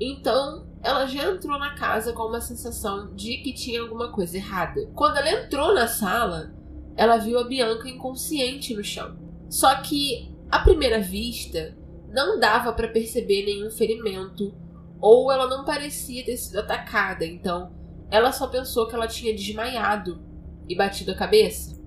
Então, 0.00 0.66
ela 0.82 1.06
já 1.06 1.30
entrou 1.30 1.58
na 1.58 1.74
casa 1.74 2.12
com 2.12 2.24
uma 2.24 2.40
sensação 2.40 3.14
de 3.14 3.38
que 3.38 3.52
tinha 3.52 3.82
alguma 3.82 4.10
coisa 4.10 4.36
errada. 4.36 4.88
Quando 4.94 5.18
ela 5.18 5.30
entrou 5.30 5.74
na 5.74 5.86
sala, 5.86 6.54
ela 6.96 7.16
viu 7.18 7.38
a 7.38 7.44
Bianca 7.44 7.88
inconsciente 7.88 8.74
no 8.74 8.82
chão. 8.82 9.16
Só 9.48 9.74
que, 9.82 10.34
à 10.50 10.60
primeira 10.60 11.00
vista, 11.00 11.76
não 12.08 12.38
dava 12.38 12.72
para 12.72 12.88
perceber 12.88 13.44
nenhum 13.44 13.70
ferimento 13.70 14.54
ou 15.00 15.32
ela 15.32 15.48
não 15.48 15.64
parecia 15.64 16.24
ter 16.24 16.36
sido 16.36 16.58
atacada, 16.58 17.24
então 17.24 17.72
ela 18.10 18.32
só 18.32 18.48
pensou 18.48 18.86
que 18.86 18.94
ela 18.94 19.06
tinha 19.06 19.34
desmaiado 19.34 20.20
e 20.68 20.74
batido 20.74 21.12
a 21.12 21.14
cabeça. 21.14 21.79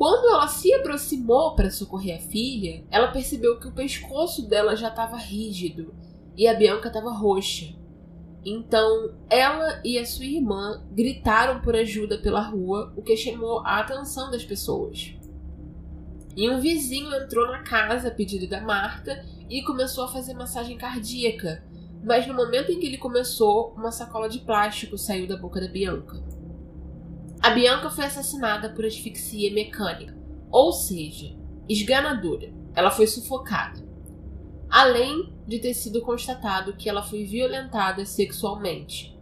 Quando 0.00 0.32
ela 0.32 0.48
se 0.48 0.72
aproximou 0.72 1.54
para 1.54 1.70
socorrer 1.70 2.16
a 2.16 2.20
filha, 2.20 2.82
ela 2.90 3.12
percebeu 3.12 3.60
que 3.60 3.68
o 3.68 3.72
pescoço 3.72 4.48
dela 4.48 4.74
já 4.74 4.88
estava 4.88 5.18
rígido 5.18 5.94
e 6.34 6.48
a 6.48 6.54
Bianca 6.54 6.88
estava 6.88 7.12
roxa. 7.12 7.74
Então, 8.42 9.12
ela 9.28 9.78
e 9.84 9.98
a 9.98 10.06
sua 10.06 10.24
irmã 10.24 10.82
gritaram 10.90 11.60
por 11.60 11.76
ajuda 11.76 12.16
pela 12.16 12.40
rua, 12.40 12.94
o 12.96 13.02
que 13.02 13.14
chamou 13.14 13.58
a 13.58 13.78
atenção 13.78 14.30
das 14.30 14.42
pessoas. 14.42 15.14
E 16.34 16.48
um 16.48 16.62
vizinho 16.62 17.14
entrou 17.14 17.46
na 17.48 17.62
casa 17.62 18.08
a 18.08 18.10
pedido 18.10 18.48
da 18.48 18.62
Marta 18.62 19.22
e 19.50 19.62
começou 19.62 20.04
a 20.04 20.08
fazer 20.08 20.32
massagem 20.32 20.78
cardíaca, 20.78 21.62
mas 22.02 22.26
no 22.26 22.32
momento 22.32 22.72
em 22.72 22.80
que 22.80 22.86
ele 22.86 22.96
começou, 22.96 23.74
uma 23.76 23.92
sacola 23.92 24.30
de 24.30 24.38
plástico 24.38 24.96
saiu 24.96 25.28
da 25.28 25.36
boca 25.36 25.60
da 25.60 25.68
Bianca. 25.68 26.39
A 27.42 27.50
Bianca 27.50 27.88
foi 27.88 28.04
assassinada 28.04 28.68
por 28.68 28.84
asfixia 28.84 29.52
mecânica, 29.52 30.14
ou 30.50 30.72
seja, 30.72 31.34
esganadura. 31.66 32.52
Ela 32.74 32.90
foi 32.90 33.06
sufocada. 33.06 33.82
Além 34.68 35.32
de 35.46 35.58
ter 35.58 35.72
sido 35.72 36.02
constatado 36.02 36.76
que 36.76 36.88
ela 36.88 37.02
foi 37.02 37.24
violentada 37.24 38.04
sexualmente. 38.04 39.18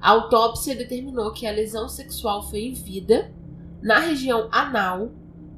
A 0.00 0.10
autópsia 0.10 0.76
determinou 0.76 1.32
que 1.32 1.46
a 1.46 1.50
lesão 1.50 1.88
sexual 1.88 2.48
foi 2.48 2.60
em 2.60 2.72
vida, 2.72 3.34
na 3.82 3.98
região 3.98 4.48
anal 4.52 5.10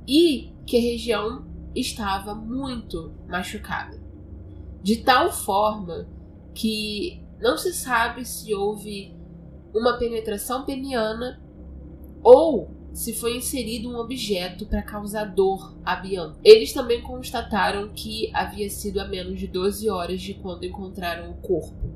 e 0.07 0.53
que 0.67 0.79
a 0.79 0.81
região 0.81 1.47
estava 1.75 2.35
muito 2.35 3.13
machucada. 3.29 4.01
De 4.83 4.97
tal 4.97 5.31
forma 5.31 6.09
que 6.55 7.23
não 7.39 7.59
se 7.59 7.73
sabe 7.75 8.25
se 8.25 8.55
houve 8.55 9.15
uma 9.75 9.99
penetração 9.99 10.65
peniana 10.65 11.41
ou 12.31 12.69
se 12.93 13.15
foi 13.15 13.39
inserido 13.39 13.89
um 13.89 13.97
objeto 13.97 14.67
para 14.67 14.83
causar 14.83 15.25
dor 15.25 15.75
a 15.83 15.97
Bianca. 15.97 16.39
Eles 16.45 16.75
também 16.75 17.01
constataram 17.01 17.89
que 17.89 18.31
havia 18.35 18.69
sido 18.69 19.01
a 19.01 19.09
menos 19.09 19.41
de 19.41 19.47
12 19.47 19.89
horas 19.89 20.21
de 20.21 20.35
quando 20.35 20.65
encontraram 20.65 21.31
o 21.31 21.37
corpo. 21.37 21.91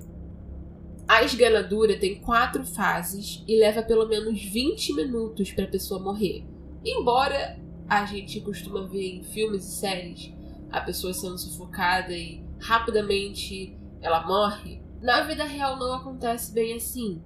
A 1.06 1.22
esganadura 1.22 1.98
tem 1.98 2.14
quatro 2.14 2.64
fases 2.64 3.44
e 3.46 3.58
leva 3.58 3.82
pelo 3.82 4.08
menos 4.08 4.42
20 4.42 4.94
minutos 4.94 5.52
para 5.52 5.64
a 5.64 5.70
pessoa 5.70 6.00
morrer. 6.00 6.46
Embora 6.82 7.60
a 7.86 8.06
gente 8.06 8.40
costuma 8.40 8.86
ver 8.88 9.16
em 9.16 9.22
filmes 9.22 9.66
e 9.66 9.72
séries 9.72 10.32
a 10.70 10.80
pessoa 10.80 11.12
sendo 11.12 11.36
sufocada 11.36 12.14
e 12.14 12.42
rapidamente 12.58 13.76
ela 14.00 14.26
morre, 14.26 14.80
na 15.02 15.20
vida 15.24 15.44
real 15.44 15.78
não 15.78 15.92
acontece 15.92 16.54
bem 16.54 16.72
assim. 16.72 17.20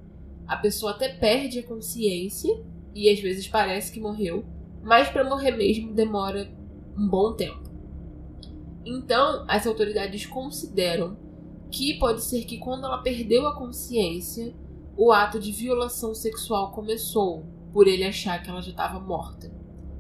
A 0.44 0.56
pessoa 0.56 0.90
até 0.90 1.08
perde 1.08 1.60
a 1.60 1.62
consciência 1.62 2.52
e 2.96 3.10
às 3.10 3.20
vezes 3.20 3.46
parece 3.46 3.92
que 3.92 4.00
morreu, 4.00 4.42
mas 4.82 5.10
para 5.10 5.28
morrer 5.28 5.50
mesmo 5.50 5.92
demora 5.92 6.50
um 6.96 7.06
bom 7.06 7.34
tempo. 7.34 7.62
Então, 8.86 9.44
as 9.46 9.66
autoridades 9.66 10.24
consideram 10.24 11.18
que 11.70 11.98
pode 11.98 12.22
ser 12.22 12.44
que 12.44 12.56
quando 12.56 12.86
ela 12.86 13.02
perdeu 13.02 13.46
a 13.46 13.54
consciência, 13.54 14.54
o 14.96 15.12
ato 15.12 15.38
de 15.38 15.52
violação 15.52 16.14
sexual 16.14 16.72
começou, 16.72 17.44
por 17.70 17.86
ele 17.86 18.04
achar 18.04 18.42
que 18.42 18.48
ela 18.48 18.62
já 18.62 18.70
estava 18.70 18.98
morta. 18.98 19.52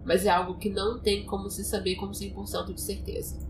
Mas 0.02 0.24
é 0.24 0.30
algo 0.30 0.56
que 0.56 0.70
não 0.70 0.98
tem 0.98 1.26
como 1.26 1.50
se 1.50 1.64
saber 1.64 1.96
com 1.96 2.08
100% 2.10 2.72
de 2.72 2.80
certeza. 2.80 3.46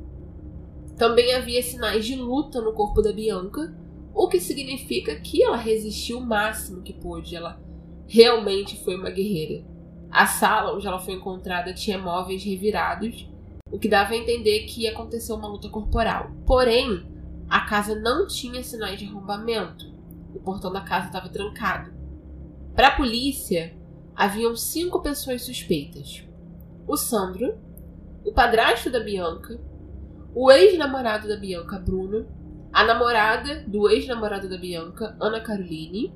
Também 0.96 1.32
havia 1.34 1.62
sinais 1.62 2.04
de 2.04 2.16
luta 2.16 2.60
no 2.60 2.72
corpo 2.72 3.00
da 3.00 3.12
Bianca, 3.12 3.76
o 4.12 4.26
que 4.26 4.40
significa 4.40 5.14
que 5.20 5.40
ela 5.40 5.56
resistiu 5.56 6.18
o 6.18 6.26
máximo 6.26 6.82
que 6.82 6.94
pôde. 6.94 7.36
Ela 7.36 7.60
realmente 8.06 8.82
foi 8.84 8.96
uma 8.96 9.10
guerreira. 9.10 9.64
A 10.10 10.26
sala 10.26 10.74
onde 10.74 10.86
ela 10.86 10.98
foi 10.98 11.14
encontrada 11.14 11.74
tinha 11.74 11.98
móveis 11.98 12.44
revirados, 12.44 13.28
o 13.70 13.78
que 13.78 13.88
dava 13.88 14.14
a 14.14 14.16
entender 14.16 14.60
que 14.60 14.86
aconteceu 14.86 15.36
uma 15.36 15.48
luta 15.48 15.68
corporal. 15.68 16.30
Porém, 16.46 17.04
a 17.48 17.60
casa 17.60 17.94
não 17.94 18.26
tinha 18.26 18.62
sinais 18.62 18.98
de 18.98 19.06
arrombamento. 19.06 19.92
O 20.34 20.40
portão 20.40 20.72
da 20.72 20.80
casa 20.80 21.06
estava 21.06 21.28
trancado. 21.28 21.92
Para 22.74 22.88
a 22.88 22.96
polícia, 22.96 23.76
haviam 24.14 24.56
cinco 24.56 25.00
pessoas 25.00 25.44
suspeitas. 25.44 26.24
o 26.86 26.96
Sandro, 26.96 27.58
o 28.24 28.32
padrasto 28.32 28.90
da 28.90 29.00
Bianca, 29.00 29.60
o 30.34 30.50
ex-namorado 30.52 31.26
da 31.26 31.36
Bianca, 31.36 31.78
Bruno, 31.78 32.26
a 32.72 32.84
namorada 32.84 33.64
do 33.66 33.88
ex-namorado 33.88 34.48
da 34.48 34.56
Bianca, 34.56 35.16
Ana 35.20 35.40
Caroline, 35.40 36.12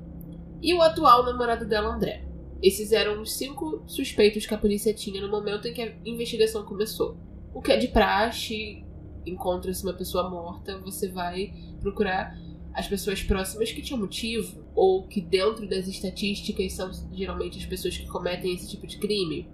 e 0.61 0.73
o 0.73 0.81
atual 0.81 1.25
namorado 1.25 1.65
dela, 1.65 1.93
André. 1.93 2.25
Esses 2.61 2.91
eram 2.91 3.21
os 3.21 3.33
cinco 3.33 3.83
suspeitos 3.87 4.45
que 4.45 4.53
a 4.53 4.57
polícia 4.57 4.93
tinha 4.93 5.19
no 5.19 5.29
momento 5.29 5.67
em 5.67 5.73
que 5.73 5.81
a 5.81 5.93
investigação 6.05 6.63
começou. 6.63 7.17
O 7.53 7.61
que 7.61 7.71
é 7.71 7.77
de 7.77 7.87
praxe, 7.87 8.85
encontra-se 9.25 9.83
uma 9.83 9.93
pessoa 9.93 10.29
morta, 10.29 10.77
você 10.79 11.09
vai 11.09 11.53
procurar 11.79 12.37
as 12.73 12.87
pessoas 12.87 13.21
próximas 13.23 13.71
que 13.71 13.81
tinham 13.81 13.99
motivo, 13.99 14.63
ou 14.73 15.07
que 15.07 15.19
dentro 15.19 15.67
das 15.67 15.87
estatísticas 15.87 16.73
são 16.73 16.89
geralmente 17.11 17.57
as 17.57 17.65
pessoas 17.65 17.97
que 17.97 18.07
cometem 18.07 18.53
esse 18.53 18.69
tipo 18.69 18.87
de 18.87 18.97
crime, 18.97 19.49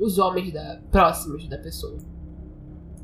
os 0.00 0.18
homens 0.18 0.52
da, 0.52 0.80
próximos 0.90 1.46
da 1.46 1.58
pessoa. 1.58 1.98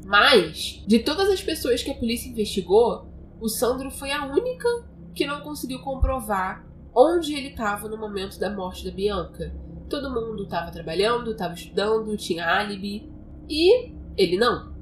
Mas, 0.04 0.82
de 0.86 1.00
todas 1.00 1.28
as 1.28 1.42
pessoas 1.42 1.82
que 1.82 1.90
a 1.90 1.94
polícia 1.94 2.30
investigou, 2.30 3.06
o 3.40 3.48
Sandro 3.48 3.90
foi 3.90 4.10
a 4.10 4.26
única 4.26 4.68
que 5.14 5.26
não 5.26 5.40
conseguiu 5.40 5.80
comprovar 5.80 6.65
onde 6.96 7.34
ele 7.34 7.48
estava 7.48 7.88
no 7.88 7.98
momento 7.98 8.38
da 8.40 8.48
morte 8.48 8.82
da 8.86 8.90
Bianca. 8.90 9.54
Todo 9.88 10.10
mundo 10.10 10.44
estava 10.44 10.70
trabalhando, 10.70 11.32
estava 11.32 11.52
estudando, 11.52 12.16
tinha 12.16 12.46
álibi. 12.46 13.12
E 13.48 13.92
ele 14.16 14.38
não. 14.38 14.74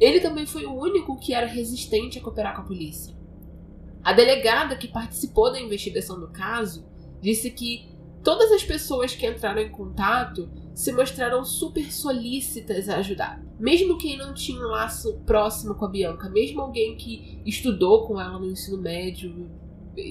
Ele 0.00 0.18
também 0.18 0.46
foi 0.46 0.66
o 0.66 0.74
único 0.74 1.16
que 1.16 1.32
era 1.32 1.46
resistente 1.46 2.18
a 2.18 2.22
cooperar 2.22 2.56
com 2.56 2.62
a 2.62 2.64
polícia. 2.64 3.16
A 4.02 4.12
delegada 4.12 4.76
que 4.76 4.88
participou 4.88 5.52
da 5.52 5.60
investigação 5.60 6.18
do 6.18 6.28
caso 6.28 6.86
disse 7.20 7.50
que 7.50 7.88
todas 8.22 8.50
as 8.50 8.64
pessoas 8.64 9.14
que 9.14 9.26
entraram 9.26 9.60
em 9.60 9.70
contato 9.70 10.50
se 10.74 10.92
mostraram 10.92 11.44
super 11.44 11.92
solícitas 11.92 12.88
a 12.88 12.96
ajudar. 12.96 13.42
Mesmo 13.58 13.98
quem 13.98 14.16
não 14.16 14.34
tinha 14.34 14.60
um 14.60 14.70
laço 14.70 15.20
próximo 15.26 15.74
com 15.74 15.84
a 15.84 15.88
Bianca, 15.88 16.28
mesmo 16.28 16.60
alguém 16.60 16.96
que 16.96 17.40
estudou 17.44 18.06
com 18.06 18.20
ela 18.20 18.38
no 18.38 18.46
ensino 18.46 18.78
médio, 18.78 19.50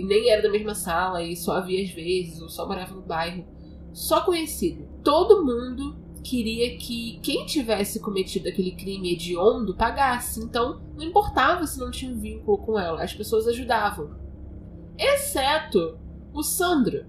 nem 0.05 0.29
era 0.29 0.41
da 0.41 0.49
mesma 0.49 0.75
sala 0.75 1.23
e 1.23 1.35
só 1.35 1.53
havia 1.53 1.83
às 1.83 1.89
vezes, 1.89 2.41
ou 2.41 2.49
só 2.49 2.67
morava 2.67 2.93
no 2.93 3.01
bairro. 3.01 3.45
Só 3.93 4.21
conhecido. 4.21 4.87
Todo 5.03 5.43
mundo 5.43 5.95
queria 6.23 6.77
que 6.77 7.19
quem 7.23 7.45
tivesse 7.45 7.99
cometido 7.99 8.49
aquele 8.49 8.71
crime 8.71 9.13
hediondo 9.13 9.75
pagasse. 9.75 10.41
Então, 10.41 10.81
não 10.95 11.03
importava 11.03 11.65
se 11.65 11.79
não 11.79 11.89
tinha 11.89 12.11
um 12.11 12.19
vínculo 12.19 12.57
com 12.57 12.77
ela, 12.77 13.03
as 13.03 13.13
pessoas 13.13 13.47
ajudavam. 13.47 14.15
Exceto 14.97 15.97
o 16.33 16.43
Sandro, 16.43 17.05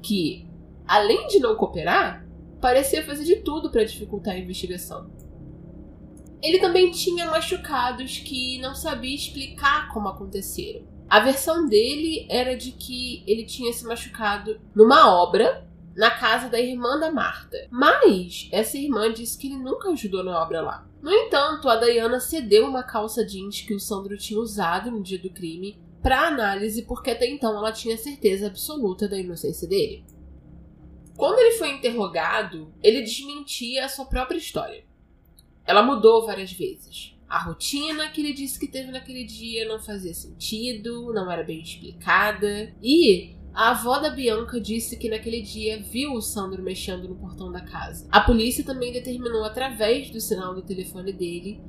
que, 0.00 0.46
além 0.86 1.26
de 1.26 1.40
não 1.40 1.56
cooperar, 1.56 2.26
parecia 2.60 3.04
fazer 3.04 3.24
de 3.24 3.36
tudo 3.36 3.70
para 3.70 3.84
dificultar 3.84 4.34
a 4.34 4.38
investigação. 4.38 5.10
Ele 6.42 6.58
também 6.58 6.90
tinha 6.90 7.26
machucados 7.30 8.18
que 8.18 8.58
não 8.58 8.74
sabia 8.74 9.14
explicar 9.14 9.92
como 9.92 10.08
aconteceram. 10.08 10.93
A 11.14 11.20
versão 11.20 11.68
dele 11.68 12.26
era 12.28 12.56
de 12.56 12.72
que 12.72 13.22
ele 13.24 13.44
tinha 13.44 13.72
se 13.72 13.86
machucado 13.86 14.60
numa 14.74 15.14
obra 15.22 15.64
na 15.94 16.10
casa 16.10 16.48
da 16.48 16.60
irmã 16.60 16.98
da 16.98 17.08
Marta. 17.08 17.56
Mas 17.70 18.48
essa 18.50 18.76
irmã 18.76 19.12
disse 19.12 19.38
que 19.38 19.46
ele 19.46 19.58
nunca 19.58 19.90
ajudou 19.90 20.24
na 20.24 20.42
obra 20.42 20.60
lá. 20.60 20.88
No 21.00 21.12
entanto, 21.12 21.68
a 21.68 21.76
Diana 21.76 22.18
cedeu 22.18 22.66
uma 22.66 22.82
calça 22.82 23.24
jeans 23.24 23.60
que 23.60 23.72
o 23.72 23.78
Sandro 23.78 24.18
tinha 24.18 24.40
usado 24.40 24.90
no 24.90 25.04
dia 25.04 25.20
do 25.20 25.30
crime 25.30 25.80
para 26.02 26.26
análise 26.26 26.82
porque 26.82 27.12
até 27.12 27.30
então 27.30 27.56
ela 27.56 27.70
tinha 27.70 27.96
certeza 27.96 28.48
absoluta 28.48 29.06
da 29.06 29.16
inocência 29.16 29.68
dele. 29.68 30.04
Quando 31.16 31.38
ele 31.38 31.52
foi 31.52 31.70
interrogado, 31.70 32.74
ele 32.82 33.02
desmentia 33.02 33.84
a 33.84 33.88
sua 33.88 34.06
própria 34.06 34.38
história. 34.38 34.84
Ela 35.64 35.80
mudou 35.80 36.26
várias 36.26 36.50
vezes. 36.50 37.13
A 37.34 37.38
rotina 37.38 38.08
que 38.10 38.20
ele 38.20 38.32
disse 38.32 38.60
que 38.60 38.68
teve 38.68 38.92
naquele 38.92 39.24
dia 39.24 39.66
não 39.66 39.80
fazia 39.80 40.14
sentido, 40.14 41.12
não 41.12 41.28
era 41.28 41.42
bem 41.42 41.60
explicada. 41.60 42.72
E 42.80 43.34
a 43.52 43.70
avó 43.70 43.98
da 43.98 44.08
Bianca 44.08 44.60
disse 44.60 44.96
que 44.96 45.10
naquele 45.10 45.42
dia 45.42 45.82
viu 45.82 46.12
o 46.12 46.22
Sandro 46.22 46.62
mexendo 46.62 47.08
no 47.08 47.16
portão 47.16 47.50
da 47.50 47.60
casa. 47.60 48.06
A 48.12 48.20
polícia 48.20 48.62
também 48.62 48.92
determinou, 48.92 49.42
através 49.42 50.10
do 50.10 50.20
sinal 50.20 50.54
do 50.54 50.62
telefone 50.62 51.12
dele, 51.12 51.60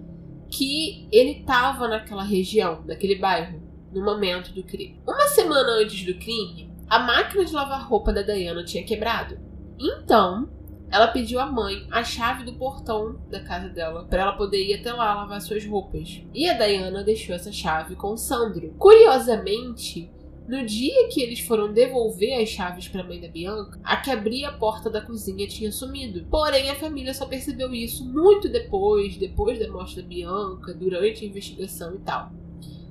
que 0.52 1.08
ele 1.12 1.40
estava 1.40 1.88
naquela 1.88 2.24
região, 2.24 2.84
naquele 2.86 3.16
bairro, 3.16 3.60
no 3.92 4.06
momento 4.06 4.54
do 4.54 4.62
crime. 4.62 5.02
Uma 5.04 5.28
semana 5.30 5.82
antes 5.82 6.06
do 6.06 6.14
crime, 6.20 6.72
a 6.88 7.00
máquina 7.00 7.44
de 7.44 7.52
lavar 7.52 7.90
roupa 7.90 8.14
da 8.14 8.22
Diana 8.22 8.64
tinha 8.64 8.86
quebrado. 8.86 9.40
Então, 9.80 10.48
ela 10.92 11.08
pediu 11.08 11.40
à 11.40 11.46
mãe 11.46 11.88
a 11.92 12.04
chave 12.04 12.44
do 12.44 12.54
portão 12.54 13.20
da 13.30 13.40
casa 13.40 13.70
dela 13.70 14.06
para 14.06 14.22
ela 14.22 14.34
poder 14.34 14.64
ir 14.64 14.76
até 14.76 14.94
lá 14.94 15.16
lavar 15.16 15.42
suas 15.42 15.66
roupas. 15.66 16.22
E 16.34 16.48
a 16.48 16.54
Diana 16.54 17.04
deixou 17.04 17.36
essa 17.36 17.52
chave 17.52 17.96
com 17.96 18.14
o 18.14 18.18
Sandro. 18.18 18.74
Curiosamente, 18.78 20.12
no 20.48 20.64
dia 20.64 21.08
que 21.10 21.22
eles 21.22 21.40
foram 21.40 21.74
devolver 21.74 22.40
as 22.42 22.50
chaves 22.50 22.88
para 22.88 23.02
a 23.02 23.04
mãe 23.04 23.20
da 23.20 23.28
Bianca, 23.28 23.80
a 23.84 23.98
que 23.98 24.12
abria 24.12 24.50
a 24.50 24.54
porta 24.54 24.90
da 24.90 25.02
cozinha 25.02 25.48
tinha 25.48 25.72
sumido. 25.72 26.26
Porém, 26.30 26.70
a 26.70 26.76
família 26.76 27.14
só 27.14 27.26
percebeu 27.26 27.74
isso 27.74 28.06
muito 28.06 28.48
depois, 28.48 29.18
depois 29.18 29.58
da 29.58 29.68
morte 29.68 29.96
da 29.96 30.08
Bianca, 30.08 30.74
durante 30.74 31.26
a 31.26 31.28
investigação 31.28 31.96
e 31.96 32.00
tal. 32.00 32.32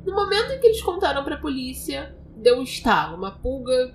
No 0.05 0.15
momento 0.15 0.53
em 0.53 0.61
que 0.61 0.67
eles 0.67 0.83
contaram 0.83 1.23
para 1.23 1.37
a 1.37 1.41
polícia, 1.41 2.15
deu 2.37 2.59
um 2.59 2.63
estalo, 2.63 3.17
uma 3.17 3.31
pulga 3.31 3.95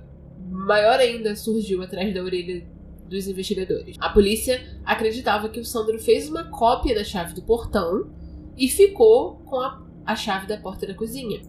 maior 0.50 1.00
ainda 1.00 1.36
surgiu 1.36 1.84
atrás 1.84 2.14
da 2.14 2.24
orelha 2.24 2.66
dos 3.10 3.28
investigadores. 3.28 3.98
A 4.00 4.10
polícia 4.10 4.62
acreditava 4.86 5.50
que 5.50 5.60
o 5.60 5.66
Sandro 5.66 6.00
fez 6.00 6.30
uma 6.30 6.46
cópia 6.46 6.96
da 6.96 7.04
chave 7.04 7.34
do 7.34 7.42
portão 7.42 8.12
e 8.58 8.68
ficou 8.68 9.38
com 9.46 9.60
a, 9.60 9.86
a 10.06 10.16
chave 10.16 10.48
da 10.48 10.58
porta 10.58 10.86
da 10.86 10.94
cozinha. 10.94 11.42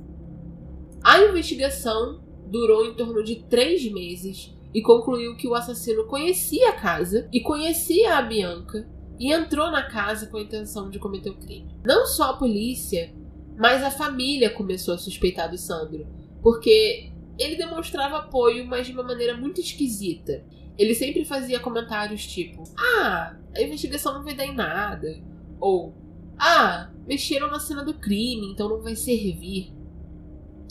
A 1.03 1.21
investigação 1.21 2.23
durou 2.47 2.85
em 2.87 2.95
torno 2.95 3.23
de 3.23 3.37
três 3.45 3.91
meses 3.91 4.55
e 4.75 4.83
concluiu 4.83 5.37
que 5.37 5.49
o 5.49 5.55
assassino 5.55 6.05
conhecia 6.07 6.71
a 6.71 6.73
casa 6.73 7.29
e 7.33 7.41
conhecia 7.41 8.17
a 8.17 8.23
Bianca 8.23 8.89
e 9.19 9.33
entrou 9.33 9.71
na 9.71 9.83
casa 9.83 10.27
com 10.27 10.39
a 10.39 10.43
intenção 10.43 10.89
de 10.89 10.99
cometer 10.99 11.31
o 11.31 11.37
crime. 11.37 11.69
Não 11.85 12.07
só 12.07 12.31
a 12.31 12.37
polícia, 12.37 13.13
mas 13.57 13.83
a 13.83 13.91
família 13.91 14.51
começou 14.51 14.95
a 14.95 14.99
suspeitar 14.99 15.51
do 15.51 15.59
Sandro, 15.59 16.07
porque 16.43 17.11
ele 17.39 17.57
demonstrava 17.57 18.19
apoio, 18.19 18.67
mas 18.67 18.87
de 18.87 18.93
uma 18.93 19.03
maneira 19.03 19.37
muito 19.37 19.61
esquisita. 19.61 20.45
Ele 20.79 20.95
sempre 20.95 21.25
fazia 21.25 21.61
comentários 21.61 22.27
tipo: 22.27 22.65
Ah, 22.79 23.37
a 23.55 23.63
investigação 23.63 24.15
não 24.15 24.25
vai 24.25 24.35
dar 24.35 24.47
em 24.47 24.55
nada. 24.55 25.21
Ou 25.59 25.95
Ah, 26.39 26.91
mexeram 27.07 27.51
na 27.51 27.61
cena 27.61 27.85
do 27.85 27.95
crime, 27.95 28.53
então 28.53 28.69
não 28.69 28.81
vai 28.81 28.97
servir. 28.97 29.73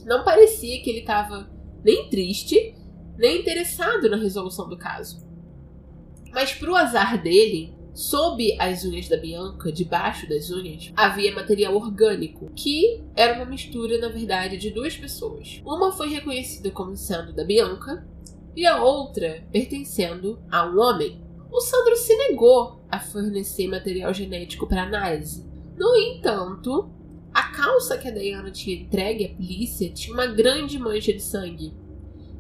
Não 0.05 0.23
parecia 0.23 0.81
que 0.81 0.89
ele 0.89 0.99
estava 0.99 1.49
nem 1.83 2.09
triste, 2.09 2.75
nem 3.17 3.41
interessado 3.41 4.09
na 4.09 4.17
resolução 4.17 4.67
do 4.67 4.77
caso. 4.77 5.27
Mas 6.31 6.53
pro 6.53 6.75
azar 6.75 7.21
dele, 7.21 7.73
sob 7.93 8.55
as 8.59 8.85
unhas 8.85 9.07
da 9.09 9.17
Bianca, 9.17 9.71
debaixo 9.71 10.27
das 10.29 10.49
unhas, 10.49 10.91
havia 10.95 11.33
material 11.33 11.75
orgânico, 11.75 12.49
que 12.55 13.03
era 13.15 13.35
uma 13.35 13.45
mistura, 13.45 13.99
na 13.99 14.09
verdade, 14.09 14.57
de 14.57 14.69
duas 14.69 14.95
pessoas. 14.95 15.61
Uma 15.65 15.91
foi 15.91 16.09
reconhecida 16.09 16.71
como 16.71 16.95
sendo 16.95 17.33
da 17.33 17.43
Bianca 17.43 18.07
e 18.59 18.65
a 18.65 18.83
outra 18.83 19.41
pertencendo 19.53 20.37
a 20.51 20.65
um 20.65 20.81
homem. 20.81 21.23
O 21.49 21.61
Sandro 21.61 21.95
se 21.95 22.13
negou 22.17 22.83
a 22.91 22.99
fornecer 22.99 23.69
material 23.69 24.13
genético 24.13 24.67
para 24.67 24.83
análise. 24.83 25.49
No 25.77 25.95
entanto, 25.95 26.91
a 27.33 27.43
calça 27.53 27.97
que 27.97 28.09
a 28.09 28.11
Diana 28.11 28.51
tinha 28.51 28.75
entregue 28.75 29.27
à 29.27 29.29
polícia 29.29 29.89
tinha 29.93 30.13
uma 30.13 30.27
grande 30.27 30.77
mancha 30.77 31.13
de 31.13 31.21
sangue. 31.21 31.73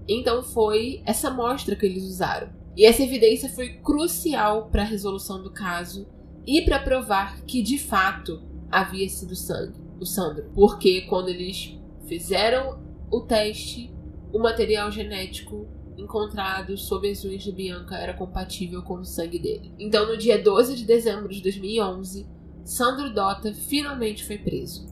Então 0.09 0.43
foi 0.43 1.01
essa 1.05 1.29
amostra 1.29 1.73
que 1.73 1.85
eles 1.85 2.03
usaram. 2.03 2.49
E 2.75 2.83
essa 2.83 3.01
evidência 3.01 3.47
foi 3.47 3.75
crucial 3.75 4.67
para 4.69 4.81
a 4.81 4.85
resolução 4.85 5.41
do 5.41 5.51
caso 5.51 6.05
e 6.45 6.63
para 6.63 6.79
provar 6.79 7.41
que 7.43 7.61
de 7.61 7.77
fato 7.77 8.43
havia 8.69 9.07
sido 9.07 9.37
sangue, 9.37 9.79
o 10.01 10.05
Sandro. 10.05 10.51
Porque 10.53 11.03
quando 11.03 11.29
eles 11.29 11.79
fizeram 12.07 12.77
o 13.09 13.21
teste, 13.21 13.89
o 14.33 14.39
material 14.39 14.91
genético 14.91 15.78
encontrado 15.99 16.77
sob 16.77 17.09
as 17.09 17.23
unhas 17.23 17.43
de 17.43 17.51
Bianca 17.51 17.97
era 17.97 18.13
compatível 18.13 18.81
com 18.81 18.95
o 18.95 19.05
sangue 19.05 19.39
dele. 19.39 19.73
Então, 19.77 20.07
no 20.07 20.17
dia 20.17 20.41
12 20.41 20.75
de 20.75 20.85
dezembro 20.85 21.29
de 21.29 21.41
2011, 21.41 22.27
Sandro 22.63 23.13
Dota 23.13 23.53
finalmente 23.53 24.23
foi 24.23 24.37
preso. 24.37 24.87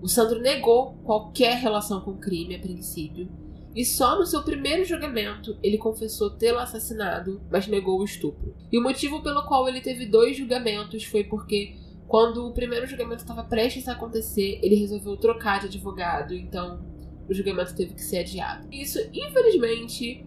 O 0.00 0.08
Sandro 0.08 0.40
negou 0.40 0.94
qualquer 1.04 1.56
relação 1.56 2.00
com 2.00 2.12
o 2.12 2.18
crime 2.18 2.54
a 2.54 2.60
princípio, 2.60 3.28
e 3.74 3.84
só 3.84 4.18
no 4.18 4.26
seu 4.26 4.42
primeiro 4.42 4.84
julgamento 4.84 5.56
ele 5.62 5.78
confessou 5.78 6.30
tê-lo 6.30 6.58
assassinado, 6.58 7.40
mas 7.50 7.66
negou 7.66 8.00
o 8.00 8.04
estupro. 8.04 8.54
E 8.72 8.78
o 8.78 8.82
motivo 8.82 9.22
pelo 9.22 9.44
qual 9.44 9.68
ele 9.68 9.80
teve 9.80 10.06
dois 10.06 10.36
julgamentos 10.36 11.04
foi 11.04 11.24
porque, 11.24 11.76
quando 12.06 12.46
o 12.46 12.52
primeiro 12.52 12.86
julgamento 12.86 13.22
estava 13.22 13.44
prestes 13.44 13.88
a 13.88 13.92
acontecer, 13.92 14.58
ele 14.62 14.74
resolveu 14.74 15.16
trocar 15.16 15.60
de 15.60 15.66
advogado, 15.66 16.34
então 16.34 16.80
o 17.28 17.34
julgamento 17.34 17.74
teve 17.74 17.94
que 17.94 18.02
ser 18.02 18.18
adiado. 18.18 18.66
Isso, 18.72 18.98
infelizmente, 19.12 20.26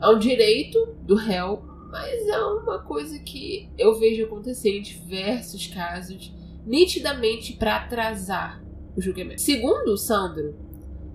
é 0.00 0.08
um 0.08 0.18
direito 0.18 0.94
do 1.02 1.16
réu, 1.16 1.62
mas 1.90 2.26
é 2.28 2.38
uma 2.38 2.78
coisa 2.78 3.18
que 3.18 3.68
eu 3.76 3.98
vejo 3.98 4.24
acontecer 4.24 4.78
em 4.78 4.82
diversos 4.82 5.66
casos, 5.66 6.32
nitidamente 6.64 7.54
para 7.54 7.76
atrasar 7.76 8.62
o 8.96 9.00
julgamento. 9.00 9.40
Segundo 9.40 9.88
o 9.88 9.96
Sandro, 9.96 10.56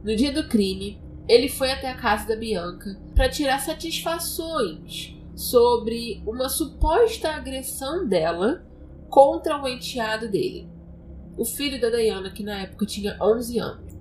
no 0.04 0.16
dia 0.16 0.32
do 0.32 0.48
crime, 0.48 1.02
ele 1.28 1.48
foi 1.48 1.72
até 1.72 1.90
a 1.90 1.96
casa 1.96 2.28
da 2.28 2.36
Bianca 2.36 3.00
para 3.16 3.30
tirar 3.30 3.60
satisfações 3.60 5.16
sobre 5.36 6.22
uma 6.26 6.50
suposta 6.50 7.30
agressão 7.30 8.08
dela 8.08 8.66
contra 9.10 9.62
o 9.62 9.68
enteado 9.68 10.30
dele, 10.30 10.68
o 11.38 11.46
filho 11.46 11.80
da 11.80 11.90
Diana, 11.90 12.30
que 12.32 12.44
na 12.44 12.62
época 12.62 12.86
tinha 12.86 13.18
11 13.22 13.60
anos. 13.60 13.93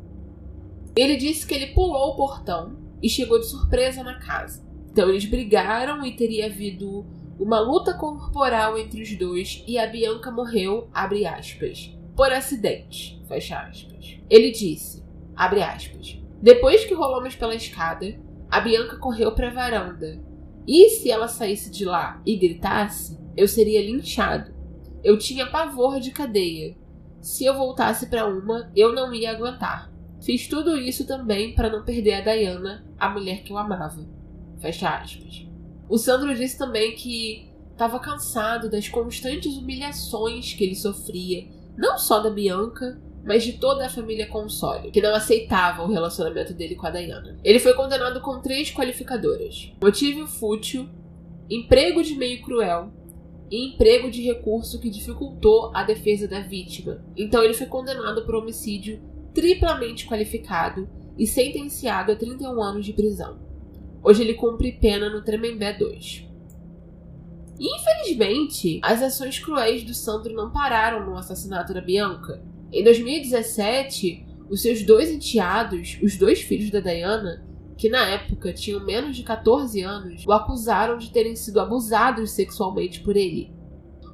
Ele 0.94 1.16
disse 1.16 1.46
que 1.46 1.54
ele 1.54 1.68
pulou 1.68 2.10
o 2.10 2.16
portão 2.16 2.76
e 3.02 3.08
chegou 3.08 3.38
de 3.38 3.46
surpresa 3.46 4.02
na 4.02 4.18
casa. 4.18 4.62
Então 4.90 5.08
eles 5.08 5.24
brigaram 5.24 6.04
e 6.04 6.14
teria 6.14 6.46
havido 6.46 7.06
uma 7.40 7.58
luta 7.60 7.94
corporal 7.94 8.78
entre 8.78 9.02
os 9.02 9.16
dois 9.16 9.64
e 9.66 9.78
a 9.78 9.86
Bianca 9.86 10.30
morreu, 10.30 10.88
abre 10.92 11.26
aspas, 11.26 11.96
por 12.14 12.30
acidente, 12.30 13.20
fecha 13.26 13.58
aspas. 13.58 14.18
Ele 14.28 14.50
disse, 14.50 15.02
abre 15.34 15.62
aspas, 15.62 16.18
depois 16.42 16.84
que 16.84 16.94
rolamos 16.94 17.34
pela 17.34 17.54
escada, 17.54 18.18
a 18.50 18.60
Bianca 18.60 18.96
correu 18.96 19.32
para 19.32 19.48
a 19.48 19.52
varanda. 19.52 20.20
E 20.66 20.90
se 20.90 21.10
ela 21.10 21.26
saísse 21.26 21.70
de 21.70 21.84
lá 21.84 22.20
e 22.26 22.36
gritasse, 22.36 23.18
eu 23.36 23.48
seria 23.48 23.80
linchado. 23.80 24.52
Eu 25.02 25.18
tinha 25.18 25.46
pavor 25.46 25.98
de 25.98 26.10
cadeia. 26.10 26.76
Se 27.20 27.44
eu 27.44 27.54
voltasse 27.54 28.06
para 28.06 28.26
uma, 28.26 28.70
eu 28.76 28.92
não 28.92 29.12
ia 29.14 29.30
aguentar. 29.30 29.91
Fiz 30.22 30.46
tudo 30.46 30.78
isso 30.78 31.06
também 31.06 31.52
para 31.54 31.68
não 31.68 31.84
perder 31.84 32.14
a 32.14 32.20
Diana, 32.20 32.86
a 32.98 33.08
mulher 33.08 33.42
que 33.42 33.52
eu 33.52 33.58
amava. 33.58 34.06
Fecha 34.60 34.88
aspas. 34.88 35.46
O 35.88 35.98
Sandro 35.98 36.34
disse 36.34 36.56
também 36.56 36.94
que 36.94 37.50
estava 37.72 37.98
cansado 37.98 38.70
das 38.70 38.88
constantes 38.88 39.56
humilhações 39.56 40.54
que 40.54 40.62
ele 40.62 40.76
sofria, 40.76 41.48
não 41.76 41.98
só 41.98 42.20
da 42.20 42.30
Bianca, 42.30 43.00
mas 43.24 43.42
de 43.42 43.54
toda 43.54 43.84
a 43.84 43.90
família 43.90 44.26
Console, 44.28 44.92
que 44.92 45.00
não 45.00 45.14
aceitava 45.14 45.82
o 45.82 45.90
relacionamento 45.90 46.54
dele 46.54 46.76
com 46.76 46.86
a 46.86 46.90
Diana. 46.90 47.36
Ele 47.42 47.58
foi 47.58 47.74
condenado 47.74 48.20
com 48.20 48.40
três 48.40 48.70
qualificadoras: 48.72 49.72
motivo 49.82 50.26
fútil, 50.28 50.88
emprego 51.50 52.02
de 52.02 52.14
meio 52.14 52.40
cruel 52.42 52.92
e 53.50 53.74
emprego 53.74 54.10
de 54.10 54.22
recurso 54.22 54.80
que 54.80 54.88
dificultou 54.88 55.72
a 55.74 55.82
defesa 55.82 56.28
da 56.28 56.40
vítima. 56.40 57.04
Então 57.16 57.42
ele 57.42 57.54
foi 57.54 57.66
condenado 57.66 58.24
por 58.24 58.36
homicídio 58.36 59.00
triplamente 59.34 60.06
qualificado 60.06 60.88
e 61.18 61.26
sentenciado 61.26 62.12
a 62.12 62.16
31 62.16 62.62
anos 62.62 62.84
de 62.84 62.92
prisão. 62.92 63.38
Hoje 64.02 64.22
ele 64.22 64.34
cumpre 64.34 64.72
pena 64.72 65.08
no 65.08 65.22
Tremembé 65.22 65.72
2. 65.72 66.28
Infelizmente, 67.60 68.80
as 68.82 69.00
ações 69.02 69.38
cruéis 69.38 69.84
do 69.84 69.94
Sandro 69.94 70.34
não 70.34 70.50
pararam 70.50 71.06
no 71.06 71.16
assassinato 71.16 71.72
da 71.72 71.80
Bianca. 71.80 72.42
Em 72.72 72.82
2017, 72.82 74.26
os 74.50 74.60
seus 74.60 74.82
dois 74.82 75.10
enteados, 75.10 75.98
os 76.02 76.16
dois 76.16 76.40
filhos 76.40 76.70
da 76.70 76.80
Diana, 76.80 77.46
que 77.76 77.88
na 77.88 78.06
época 78.08 78.52
tinham 78.52 78.84
menos 78.84 79.16
de 79.16 79.22
14 79.22 79.80
anos, 79.82 80.26
o 80.26 80.32
acusaram 80.32 80.98
de 80.98 81.10
terem 81.10 81.36
sido 81.36 81.60
abusados 81.60 82.32
sexualmente 82.32 83.00
por 83.00 83.16
ele. 83.16 83.52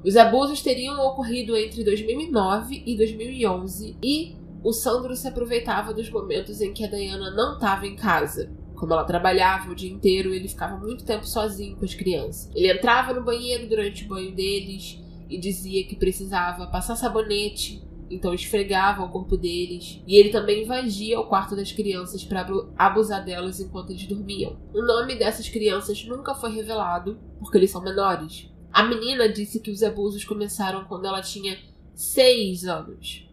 Os 0.03 0.15
abusos 0.15 0.61
teriam 0.61 0.99
ocorrido 1.05 1.57
entre 1.57 1.83
2009 1.83 2.83
e 2.85 2.95
2011 2.95 3.97
e 4.01 4.35
o 4.63 4.71
Sandro 4.73 5.15
se 5.15 5.27
aproveitava 5.27 5.93
dos 5.93 6.09
momentos 6.09 6.61
em 6.61 6.73
que 6.73 6.83
a 6.83 6.89
Diana 6.89 7.31
não 7.31 7.55
estava 7.55 7.87
em 7.87 7.95
casa. 7.95 8.51
Como 8.75 8.93
ela 8.93 9.03
trabalhava 9.03 9.71
o 9.71 9.75
dia 9.75 9.91
inteiro, 9.91 10.33
ele 10.33 10.47
ficava 10.47 10.77
muito 10.77 11.05
tempo 11.05 11.27
sozinho 11.27 11.75
com 11.75 11.85
as 11.85 11.93
crianças. 11.93 12.49
Ele 12.55 12.71
entrava 12.71 13.13
no 13.13 13.23
banheiro 13.23 13.67
durante 13.67 14.05
o 14.05 14.07
banho 14.07 14.33
deles 14.33 14.99
e 15.29 15.37
dizia 15.37 15.85
que 15.85 15.95
precisava 15.95 16.67
passar 16.67 16.95
sabonete 16.95 17.87
então 18.09 18.33
esfregava 18.33 19.03
o 19.03 19.09
corpo 19.09 19.37
deles, 19.37 20.01
e 20.07 20.15
ele 20.15 20.29
também 20.29 20.63
invadia 20.63 21.19
o 21.19 21.27
quarto 21.27 21.55
das 21.55 21.71
crianças 21.71 22.23
para 22.23 22.47
abusar 22.77 23.23
delas 23.23 23.59
enquanto 23.59 23.91
eles 23.91 24.07
dormiam. 24.07 24.57
O 24.73 24.81
nome 24.81 25.15
dessas 25.15 25.47
crianças 25.47 26.03
nunca 26.05 26.33
foi 26.33 26.51
revelado, 26.51 27.19
porque 27.39 27.57
eles 27.57 27.69
são 27.69 27.81
menores. 27.81 28.49
A 28.71 28.83
menina 28.83 29.29
disse 29.29 29.59
que 29.59 29.71
os 29.71 29.83
abusos 29.83 30.25
começaram 30.25 30.85
quando 30.85 31.05
ela 31.05 31.21
tinha 31.21 31.57
seis 31.93 32.65
anos. 32.65 33.28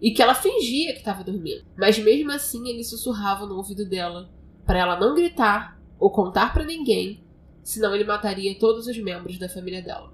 E 0.00 0.10
que 0.10 0.22
ela 0.22 0.34
fingia 0.34 0.92
que 0.92 0.98
estava 0.98 1.24
dormindo. 1.24 1.64
Mas 1.76 1.98
mesmo 1.98 2.30
assim 2.32 2.68
ele 2.68 2.84
sussurrava 2.84 3.46
no 3.46 3.56
ouvido 3.56 3.88
dela 3.88 4.30
para 4.64 4.78
ela 4.78 4.98
não 4.98 5.14
gritar 5.14 5.80
ou 5.98 6.10
contar 6.10 6.52
para 6.52 6.64
ninguém, 6.64 7.24
senão 7.62 7.94
ele 7.94 8.04
mataria 8.04 8.58
todos 8.58 8.86
os 8.86 8.98
membros 8.98 9.38
da 9.38 9.48
família 9.48 9.82
dela. 9.82 10.12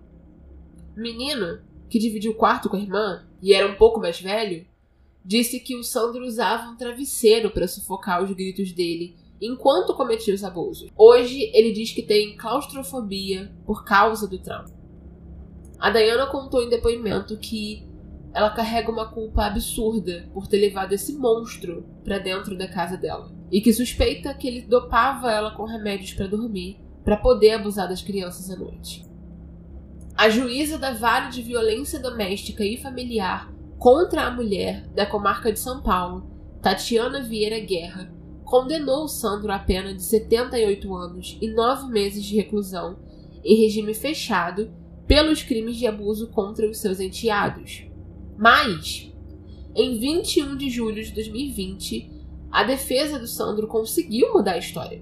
O 0.97 1.01
menino, 1.01 1.61
que 1.89 1.99
dividiu 1.99 2.33
o 2.33 2.37
quarto 2.37 2.69
com 2.69 2.77
a 2.77 2.81
irmã, 2.81 3.27
e 3.43 3.53
era 3.53 3.67
um 3.67 3.75
pouco 3.75 3.99
mais 3.99 4.21
velho, 4.21 4.67
disse 5.25 5.61
que 5.61 5.77
o 5.77 5.83
Sandro 5.83 6.25
usava 6.25 6.71
um 6.71 6.77
travesseiro 6.77 7.51
para 7.51 7.67
sufocar 7.67 8.23
os 8.23 8.31
gritos 8.33 8.73
dele 8.73 9.17
enquanto 9.41 9.95
cometia 9.95 10.35
os 10.35 10.45
abusos. 10.45 10.91
Hoje 10.97 11.51
ele 11.53 11.73
diz 11.73 11.91
que 11.91 12.03
tem 12.03 12.37
claustrofobia 12.37 13.53
por 13.67 13.85
causa 13.85 14.29
do 14.29 14.39
trauma. 14.39 14.71
A 15.79 15.91
Diana 15.91 16.27
contou 16.27 16.63
em 16.63 16.69
depoimento 16.69 17.37
que 17.37 17.85
ela 18.35 18.51
carrega 18.51 18.91
uma 18.91 19.11
culpa 19.11 19.45
absurda 19.45 20.29
por 20.33 20.47
ter 20.47 20.59
levado 20.59 20.93
esse 20.93 21.13
monstro 21.15 21.85
para 22.05 22.19
dentro 22.19 22.57
da 22.57 22.67
casa 22.67 22.97
dela 22.97 23.31
e 23.51 23.61
que 23.61 23.73
suspeita 23.73 24.33
que 24.35 24.49
ele 24.49 24.63
dopava 24.63 25.31
ela 25.31 25.55
com 25.55 25.65
remédios 25.65 26.15
para 26.15 26.27
dormir 26.27 26.81
para 27.05 27.17
poder 27.17 27.53
abusar 27.53 27.89
das 27.89 28.01
crianças 28.01 28.51
à 28.51 28.57
noite. 28.57 29.05
A 30.17 30.29
juíza 30.29 30.79
da 30.79 30.93
Vara 30.93 31.29
de 31.29 31.43
Violência 31.43 31.99
Doméstica 31.99 32.65
e 32.65 32.77
Familiar 32.77 33.53
contra 33.79 34.23
a 34.23 34.31
Mulher 34.31 34.87
da 34.95 35.05
Comarca 35.05 35.53
de 35.53 35.59
São 35.59 35.83
Paulo, 35.83 36.31
Tatiana 36.63 37.21
Vieira 37.21 37.59
Guerra, 37.59 38.13
condenou 38.45 39.05
o 39.05 39.09
Sandro 39.09 39.51
a 39.51 39.59
pena 39.59 39.93
de 39.93 40.03
78 40.03 40.95
anos 40.95 41.39
e 41.41 41.49
9 41.49 41.91
meses 41.91 42.25
de 42.25 42.37
reclusão 42.37 42.99
em 43.45 43.57
regime 43.57 43.95
fechado 43.95 44.71
pelos 45.07 45.43
crimes 45.43 45.77
de 45.77 45.87
abuso 45.87 46.29
contra 46.29 46.69
os 46.71 46.79
seus 46.79 47.01
enteados. 47.01 47.87
Mas, 48.43 49.09
em 49.73 50.01
21 50.01 50.57
de 50.57 50.69
julho 50.69 51.01
de 51.01 51.13
2020, 51.13 52.11
a 52.51 52.65
defesa 52.65 53.17
do 53.17 53.29
Sandro 53.29 53.69
conseguiu 53.69 54.33
mudar 54.33 54.55
a 54.55 54.59
história. 54.59 55.01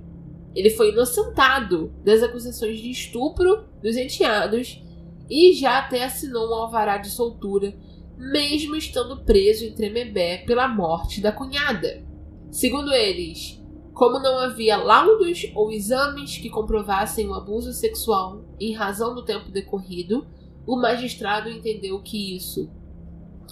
Ele 0.54 0.68
foi 0.68 0.90
inocentado 0.90 1.90
das 2.04 2.22
acusações 2.22 2.78
de 2.78 2.90
estupro 2.90 3.64
dos 3.82 3.96
enteados 3.96 4.84
e 5.30 5.54
já 5.54 5.78
até 5.78 6.04
assinou 6.04 6.50
um 6.50 6.54
alvará 6.54 6.98
de 6.98 7.08
soltura, 7.08 7.74
mesmo 8.14 8.76
estando 8.76 9.24
preso 9.24 9.64
em 9.64 9.72
Tremembé 9.72 10.44
pela 10.44 10.68
morte 10.68 11.22
da 11.22 11.32
cunhada. 11.32 12.04
Segundo 12.50 12.92
eles, 12.92 13.58
como 13.94 14.18
não 14.18 14.38
havia 14.38 14.76
laudos 14.76 15.50
ou 15.54 15.72
exames 15.72 16.36
que 16.36 16.50
comprovassem 16.50 17.26
o 17.26 17.32
abuso 17.32 17.72
sexual 17.72 18.44
em 18.60 18.74
razão 18.74 19.14
do 19.14 19.24
tempo 19.24 19.50
decorrido, 19.50 20.26
o 20.66 20.76
magistrado 20.76 21.48
entendeu 21.48 22.02
que 22.02 22.36
isso, 22.36 22.70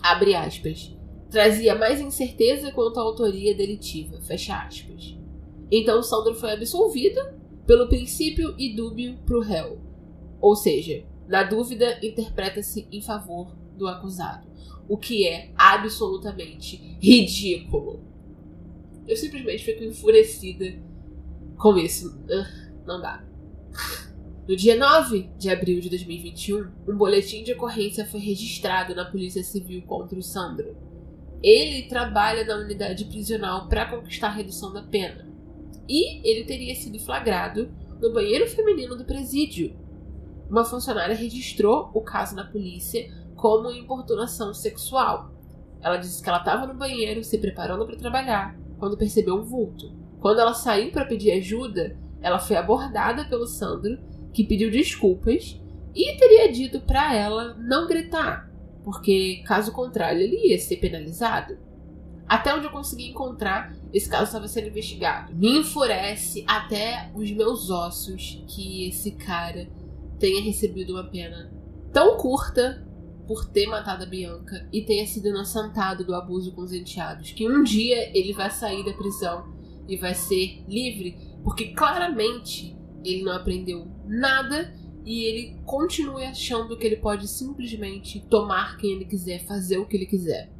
abre 0.03 0.35
aspas, 0.35 0.97
trazia 1.31 1.75
mais 1.75 2.01
incerteza 2.01 2.73
quanto 2.73 2.99
à 2.99 3.03
autoria 3.03 3.55
delitiva, 3.55 4.21
fecha 4.21 4.57
aspas. 4.57 5.17
Então 5.71 6.03
Sandro 6.03 6.35
foi 6.35 6.53
absolvido 6.53 7.21
pelo 7.67 7.89
princípio 7.89 8.55
e 8.59 8.75
dúbio 8.75 9.19
pro 9.27 9.41
réu, 9.41 9.79
ou 10.41 10.57
seja, 10.57 11.05
na 11.29 11.43
dúvida, 11.43 11.99
interpreta-se 12.03 12.89
em 12.91 13.03
favor 13.03 13.55
do 13.77 13.87
acusado, 13.87 14.49
o 14.89 14.97
que 14.97 15.29
é 15.29 15.53
absolutamente 15.55 16.77
ridículo. 17.01 18.01
Eu 19.07 19.15
simplesmente 19.15 19.63
fico 19.63 19.85
enfurecida 19.85 20.81
com 21.59 21.77
isso. 21.77 22.19
Não 22.87 23.01
dá. 23.01 23.23
No 24.49 24.57
dia 24.57 24.79
9 24.79 25.31
de 25.37 25.51
abril 25.51 25.79
de 25.79 25.91
2021, 25.91 26.71
um 26.89 26.97
boletim 26.97 27.45
de 27.45 27.53
ocorrência 27.53 28.07
foi 28.07 28.19
registrado 28.19 28.95
na 28.95 29.05
Polícia 29.05 29.45
Civil 29.45 29.83
contra 29.83 30.19
o 30.19 30.23
Sandro. 30.23 30.75
Ele 31.43 31.87
trabalha 31.87 32.47
na 32.47 32.57
unidade 32.57 33.05
prisional 33.05 33.69
para 33.69 33.91
conquistar 33.91 34.29
a 34.29 34.33
redução 34.33 34.73
da 34.73 34.83
pena. 34.83 35.29
E 35.87 36.27
ele 36.27 36.47
teria 36.47 36.75
sido 36.75 36.99
flagrado 36.99 37.71
no 38.01 38.11
banheiro 38.11 38.49
feminino 38.49 38.97
do 38.97 39.05
presídio, 39.05 39.77
uma 40.49 40.65
funcionária 40.65 41.15
registrou 41.15 41.91
o 41.93 42.01
caso 42.01 42.35
na 42.35 42.45
polícia 42.45 43.13
como 43.37 43.71
importunação 43.71 44.55
sexual. 44.55 45.31
Ela 45.83 45.99
disse 45.99 46.23
que 46.23 46.29
ela 46.29 46.39
estava 46.39 46.67
no 46.67 46.73
banheiro 46.73 47.23
se 47.23 47.37
preparando 47.37 47.85
para 47.85 47.99
trabalhar 47.99 48.59
quando 48.79 48.97
percebeu 48.97 49.37
um 49.37 49.45
vulto. 49.45 49.93
Quando 50.21 50.41
ela 50.41 50.55
saiu 50.55 50.91
para 50.91 51.05
pedir 51.05 51.33
ajuda, 51.33 51.99
ela 52.23 52.39
foi 52.39 52.57
abordada 52.57 53.27
pelo 53.27 53.47
Sandro, 53.47 53.99
que 54.33 54.45
pediu 54.45 54.71
desculpas 54.71 55.61
e 55.95 56.17
teria 56.17 56.53
dito 56.53 56.81
para 56.81 57.15
ela 57.15 57.55
não 57.55 57.87
gritar, 57.87 58.51
porque 58.85 59.43
caso 59.47 59.73
contrário 59.73 60.21
ele 60.21 60.49
ia 60.49 60.59
ser 60.59 60.77
penalizado. 60.77 61.59
Até 62.29 62.55
onde 62.55 62.67
eu 62.67 62.71
consegui 62.71 63.09
encontrar, 63.09 63.75
esse 63.93 64.09
caso 64.09 64.25
estava 64.25 64.47
sendo 64.47 64.69
investigado. 64.69 65.35
Me 65.35 65.59
enfurece 65.59 66.45
até 66.47 67.11
os 67.15 67.31
meus 67.31 67.71
ossos 67.71 68.45
que 68.47 68.87
esse 68.87 69.13
cara 69.13 69.69
tenha 70.19 70.43
recebido 70.43 70.93
uma 70.93 71.05
pena 71.05 71.51
tão 71.91 72.19
curta 72.19 72.87
por 73.27 73.47
ter 73.47 73.67
matado 73.67 74.05
a 74.05 74.07
Bianca 74.07 74.67
e 74.73 74.83
tenha 74.83 75.07
sido 75.07 75.29
inocentado 75.29 76.05
do 76.05 76.15
abuso 76.15 76.53
com 76.53 76.63
os 76.63 76.73
enteados, 76.73 77.33
que 77.33 77.49
um 77.49 77.63
dia 77.63 78.11
ele 78.17 78.33
vai 78.33 78.51
sair 78.51 78.85
da 78.85 78.93
prisão 78.93 79.53
e 79.87 79.97
vai 79.97 80.15
ser 80.15 80.65
livre, 80.69 81.17
porque 81.43 81.73
claramente 81.73 82.78
ele 83.05 83.23
não 83.23 83.33
aprendeu 83.33 83.87
nada 84.07 84.75
e 85.05 85.25
ele 85.25 85.57
continua 85.65 86.29
achando 86.29 86.77
que 86.77 86.87
ele 86.87 86.97
pode 86.97 87.29
simplesmente 87.29 88.21
tomar 88.29 88.77
quem 88.77 88.93
ele 88.93 89.05
quiser, 89.05 89.45
fazer 89.45 89.79
o 89.79 89.87
que 89.87 89.97
ele 89.97 90.07
quiser. 90.07 90.51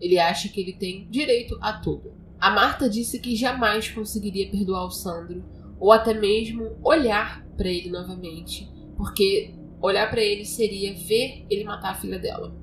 Ele 0.00 0.18
acha 0.18 0.48
que 0.48 0.60
ele 0.60 0.72
tem 0.72 1.08
direito 1.10 1.58
a 1.60 1.74
tudo. 1.74 2.12
A 2.40 2.50
Marta 2.50 2.88
disse 2.88 3.18
que 3.18 3.36
jamais 3.36 3.88
conseguiria 3.88 4.50
perdoar 4.50 4.84
o 4.84 4.90
Sandro 4.90 5.44
ou 5.78 5.92
até 5.92 6.14
mesmo 6.14 6.76
olhar 6.82 7.44
para 7.56 7.68
ele 7.68 7.90
novamente, 7.90 8.68
porque 8.96 9.54
olhar 9.80 10.08
para 10.10 10.22
ele 10.22 10.44
seria 10.44 10.94
ver 10.94 11.46
ele 11.48 11.64
matar 11.64 11.90
a 11.90 11.94
filha 11.94 12.18
dela. 12.18 12.54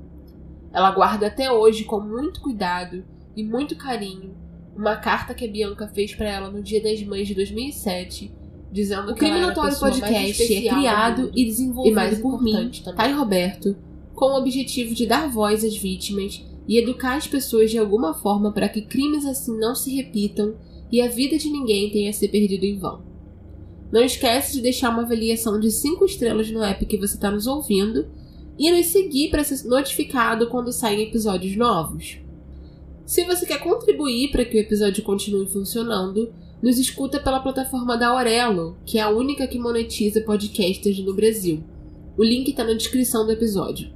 Ela 0.71 0.91
guarda 0.91 1.27
até 1.27 1.51
hoje 1.51 1.85
com 1.85 2.01
muito 2.01 2.41
cuidado 2.41 3.05
e 3.35 3.43
muito 3.43 3.77
carinho 3.77 4.35
uma 4.75 4.97
carta 4.97 5.33
que 5.33 5.45
a 5.45 5.51
Bianca 5.51 5.87
fez 5.87 6.13
para 6.13 6.27
ela 6.27 6.51
no 6.51 6.61
Dia 6.61 6.83
das 6.83 7.01
Mães 7.01 7.27
de 7.27 7.33
2007, 7.33 8.33
dizendo 8.71 9.13
o 9.13 9.25
era 9.25 9.51
a 9.51 9.53
Podcast 9.53 10.53
é 10.53 10.69
criado 10.69 11.31
e 11.35 11.45
desenvolvido 11.45 12.13
e 12.13 12.21
por 12.21 12.41
mim, 12.41 12.71
Thay 12.95 13.13
Roberto, 13.13 13.75
com 14.13 14.25
o 14.25 14.37
objetivo 14.37 14.93
de 14.93 15.05
dar 15.05 15.29
voz 15.29 15.63
às 15.63 15.75
vítimas 15.75 16.43
e 16.67 16.77
educar 16.77 17.15
as 17.15 17.27
pessoas 17.27 17.71
de 17.71 17.77
alguma 17.77 18.13
forma 18.13 18.51
para 18.51 18.69
que 18.69 18.81
crimes 18.81 19.25
assim 19.25 19.57
não 19.57 19.75
se 19.75 19.95
repitam 19.95 20.55
e 20.91 21.01
a 21.01 21.07
vida 21.07 21.37
de 21.37 21.49
ninguém 21.49 21.89
tenha 21.89 22.09
a 22.09 22.13
ser 22.13 22.29
perdido 22.29 22.63
em 22.63 22.77
vão. 22.77 23.01
Não 23.91 24.03
esquece 24.03 24.53
de 24.53 24.61
deixar 24.61 24.89
uma 24.89 25.03
avaliação 25.03 25.59
de 25.59 25.71
5 25.71 26.05
estrelas 26.05 26.49
no 26.49 26.63
app 26.63 26.85
que 26.85 26.97
você 26.97 27.15
está 27.15 27.29
nos 27.29 27.47
ouvindo 27.47 28.07
e 28.57 28.71
nos 28.71 28.87
seguir 28.87 29.29
para 29.29 29.43
ser 29.43 29.67
notificado 29.67 30.47
quando 30.47 30.71
saem 30.71 31.03
episódios 31.03 31.55
novos. 31.55 32.17
Se 33.05 33.23
você 33.23 33.45
quer 33.45 33.59
contribuir 33.59 34.31
para 34.31 34.43
que 34.43 34.57
o 34.57 34.59
episódio 34.59 35.03
continue 35.03 35.47
funcionando, 35.47 36.33
nos 36.65 36.77
escuta 36.79 37.19
pela 37.19 37.39
plataforma 37.39 37.95
da 37.95 38.07
Aurelo, 38.07 38.75
que 38.87 38.97
é 38.97 39.01
a 39.03 39.11
única 39.11 39.45
que 39.45 39.59
monetiza 39.59 40.21
podcasters 40.21 40.97
no 40.97 41.13
Brasil. 41.13 41.63
O 42.17 42.23
link 42.23 42.49
está 42.49 42.63
na 42.63 42.73
descrição 42.73 43.23
do 43.23 43.31
episódio. 43.31 43.93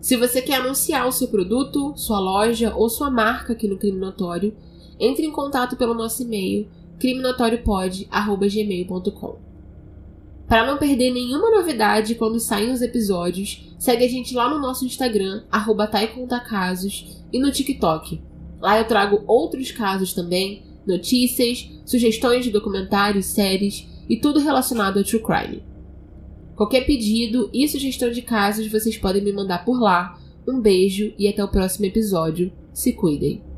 Se 0.00 0.16
você 0.16 0.40
quer 0.40 0.54
anunciar 0.54 1.06
o 1.06 1.12
seu 1.12 1.28
produto, 1.28 1.92
sua 1.96 2.18
loja 2.18 2.74
ou 2.74 2.88
sua 2.88 3.10
marca 3.10 3.52
aqui 3.52 3.68
no 3.68 3.76
Crime 3.76 3.98
Notório, 3.98 4.56
entre 4.98 5.26
em 5.26 5.30
contato 5.30 5.76
pelo 5.76 5.92
nosso 5.92 6.22
e-mail 6.22 6.66
criminotoriopod.gmail.com 6.98 9.36
Para 10.48 10.66
não 10.66 10.78
perder 10.78 11.12
nenhuma 11.12 11.50
novidade 11.50 12.14
quando 12.14 12.40
saem 12.40 12.72
os 12.72 12.80
episódios, 12.80 13.68
segue 13.78 14.02
a 14.02 14.08
gente 14.08 14.34
lá 14.34 14.48
no 14.48 14.62
nosso 14.62 14.86
Instagram, 14.86 15.44
arroba 15.52 15.90
e 17.30 17.38
no 17.38 17.52
TikTok. 17.52 18.22
Lá 18.62 18.78
eu 18.78 18.86
trago 18.86 19.22
outros 19.26 19.70
casos 19.70 20.14
também, 20.14 20.72
notícias, 20.86 21.70
sugestões 21.84 22.44
de 22.44 22.50
documentários, 22.50 23.26
séries 23.26 23.86
e 24.08 24.16
tudo 24.16 24.40
relacionado 24.40 24.98
ao 24.98 25.04
true 25.04 25.22
crime. 25.22 25.62
Qualquer 26.56 26.86
pedido 26.86 27.50
e 27.52 27.66
sugestão 27.68 28.10
de 28.10 28.22
casos 28.22 28.70
vocês 28.70 28.96
podem 28.96 29.22
me 29.22 29.32
mandar 29.32 29.64
por 29.64 29.80
lá. 29.80 30.18
Um 30.46 30.60
beijo 30.60 31.12
e 31.18 31.26
até 31.26 31.42
o 31.42 31.48
próximo 31.48 31.86
episódio. 31.86 32.52
Se 32.72 32.92
cuidem. 32.92 33.53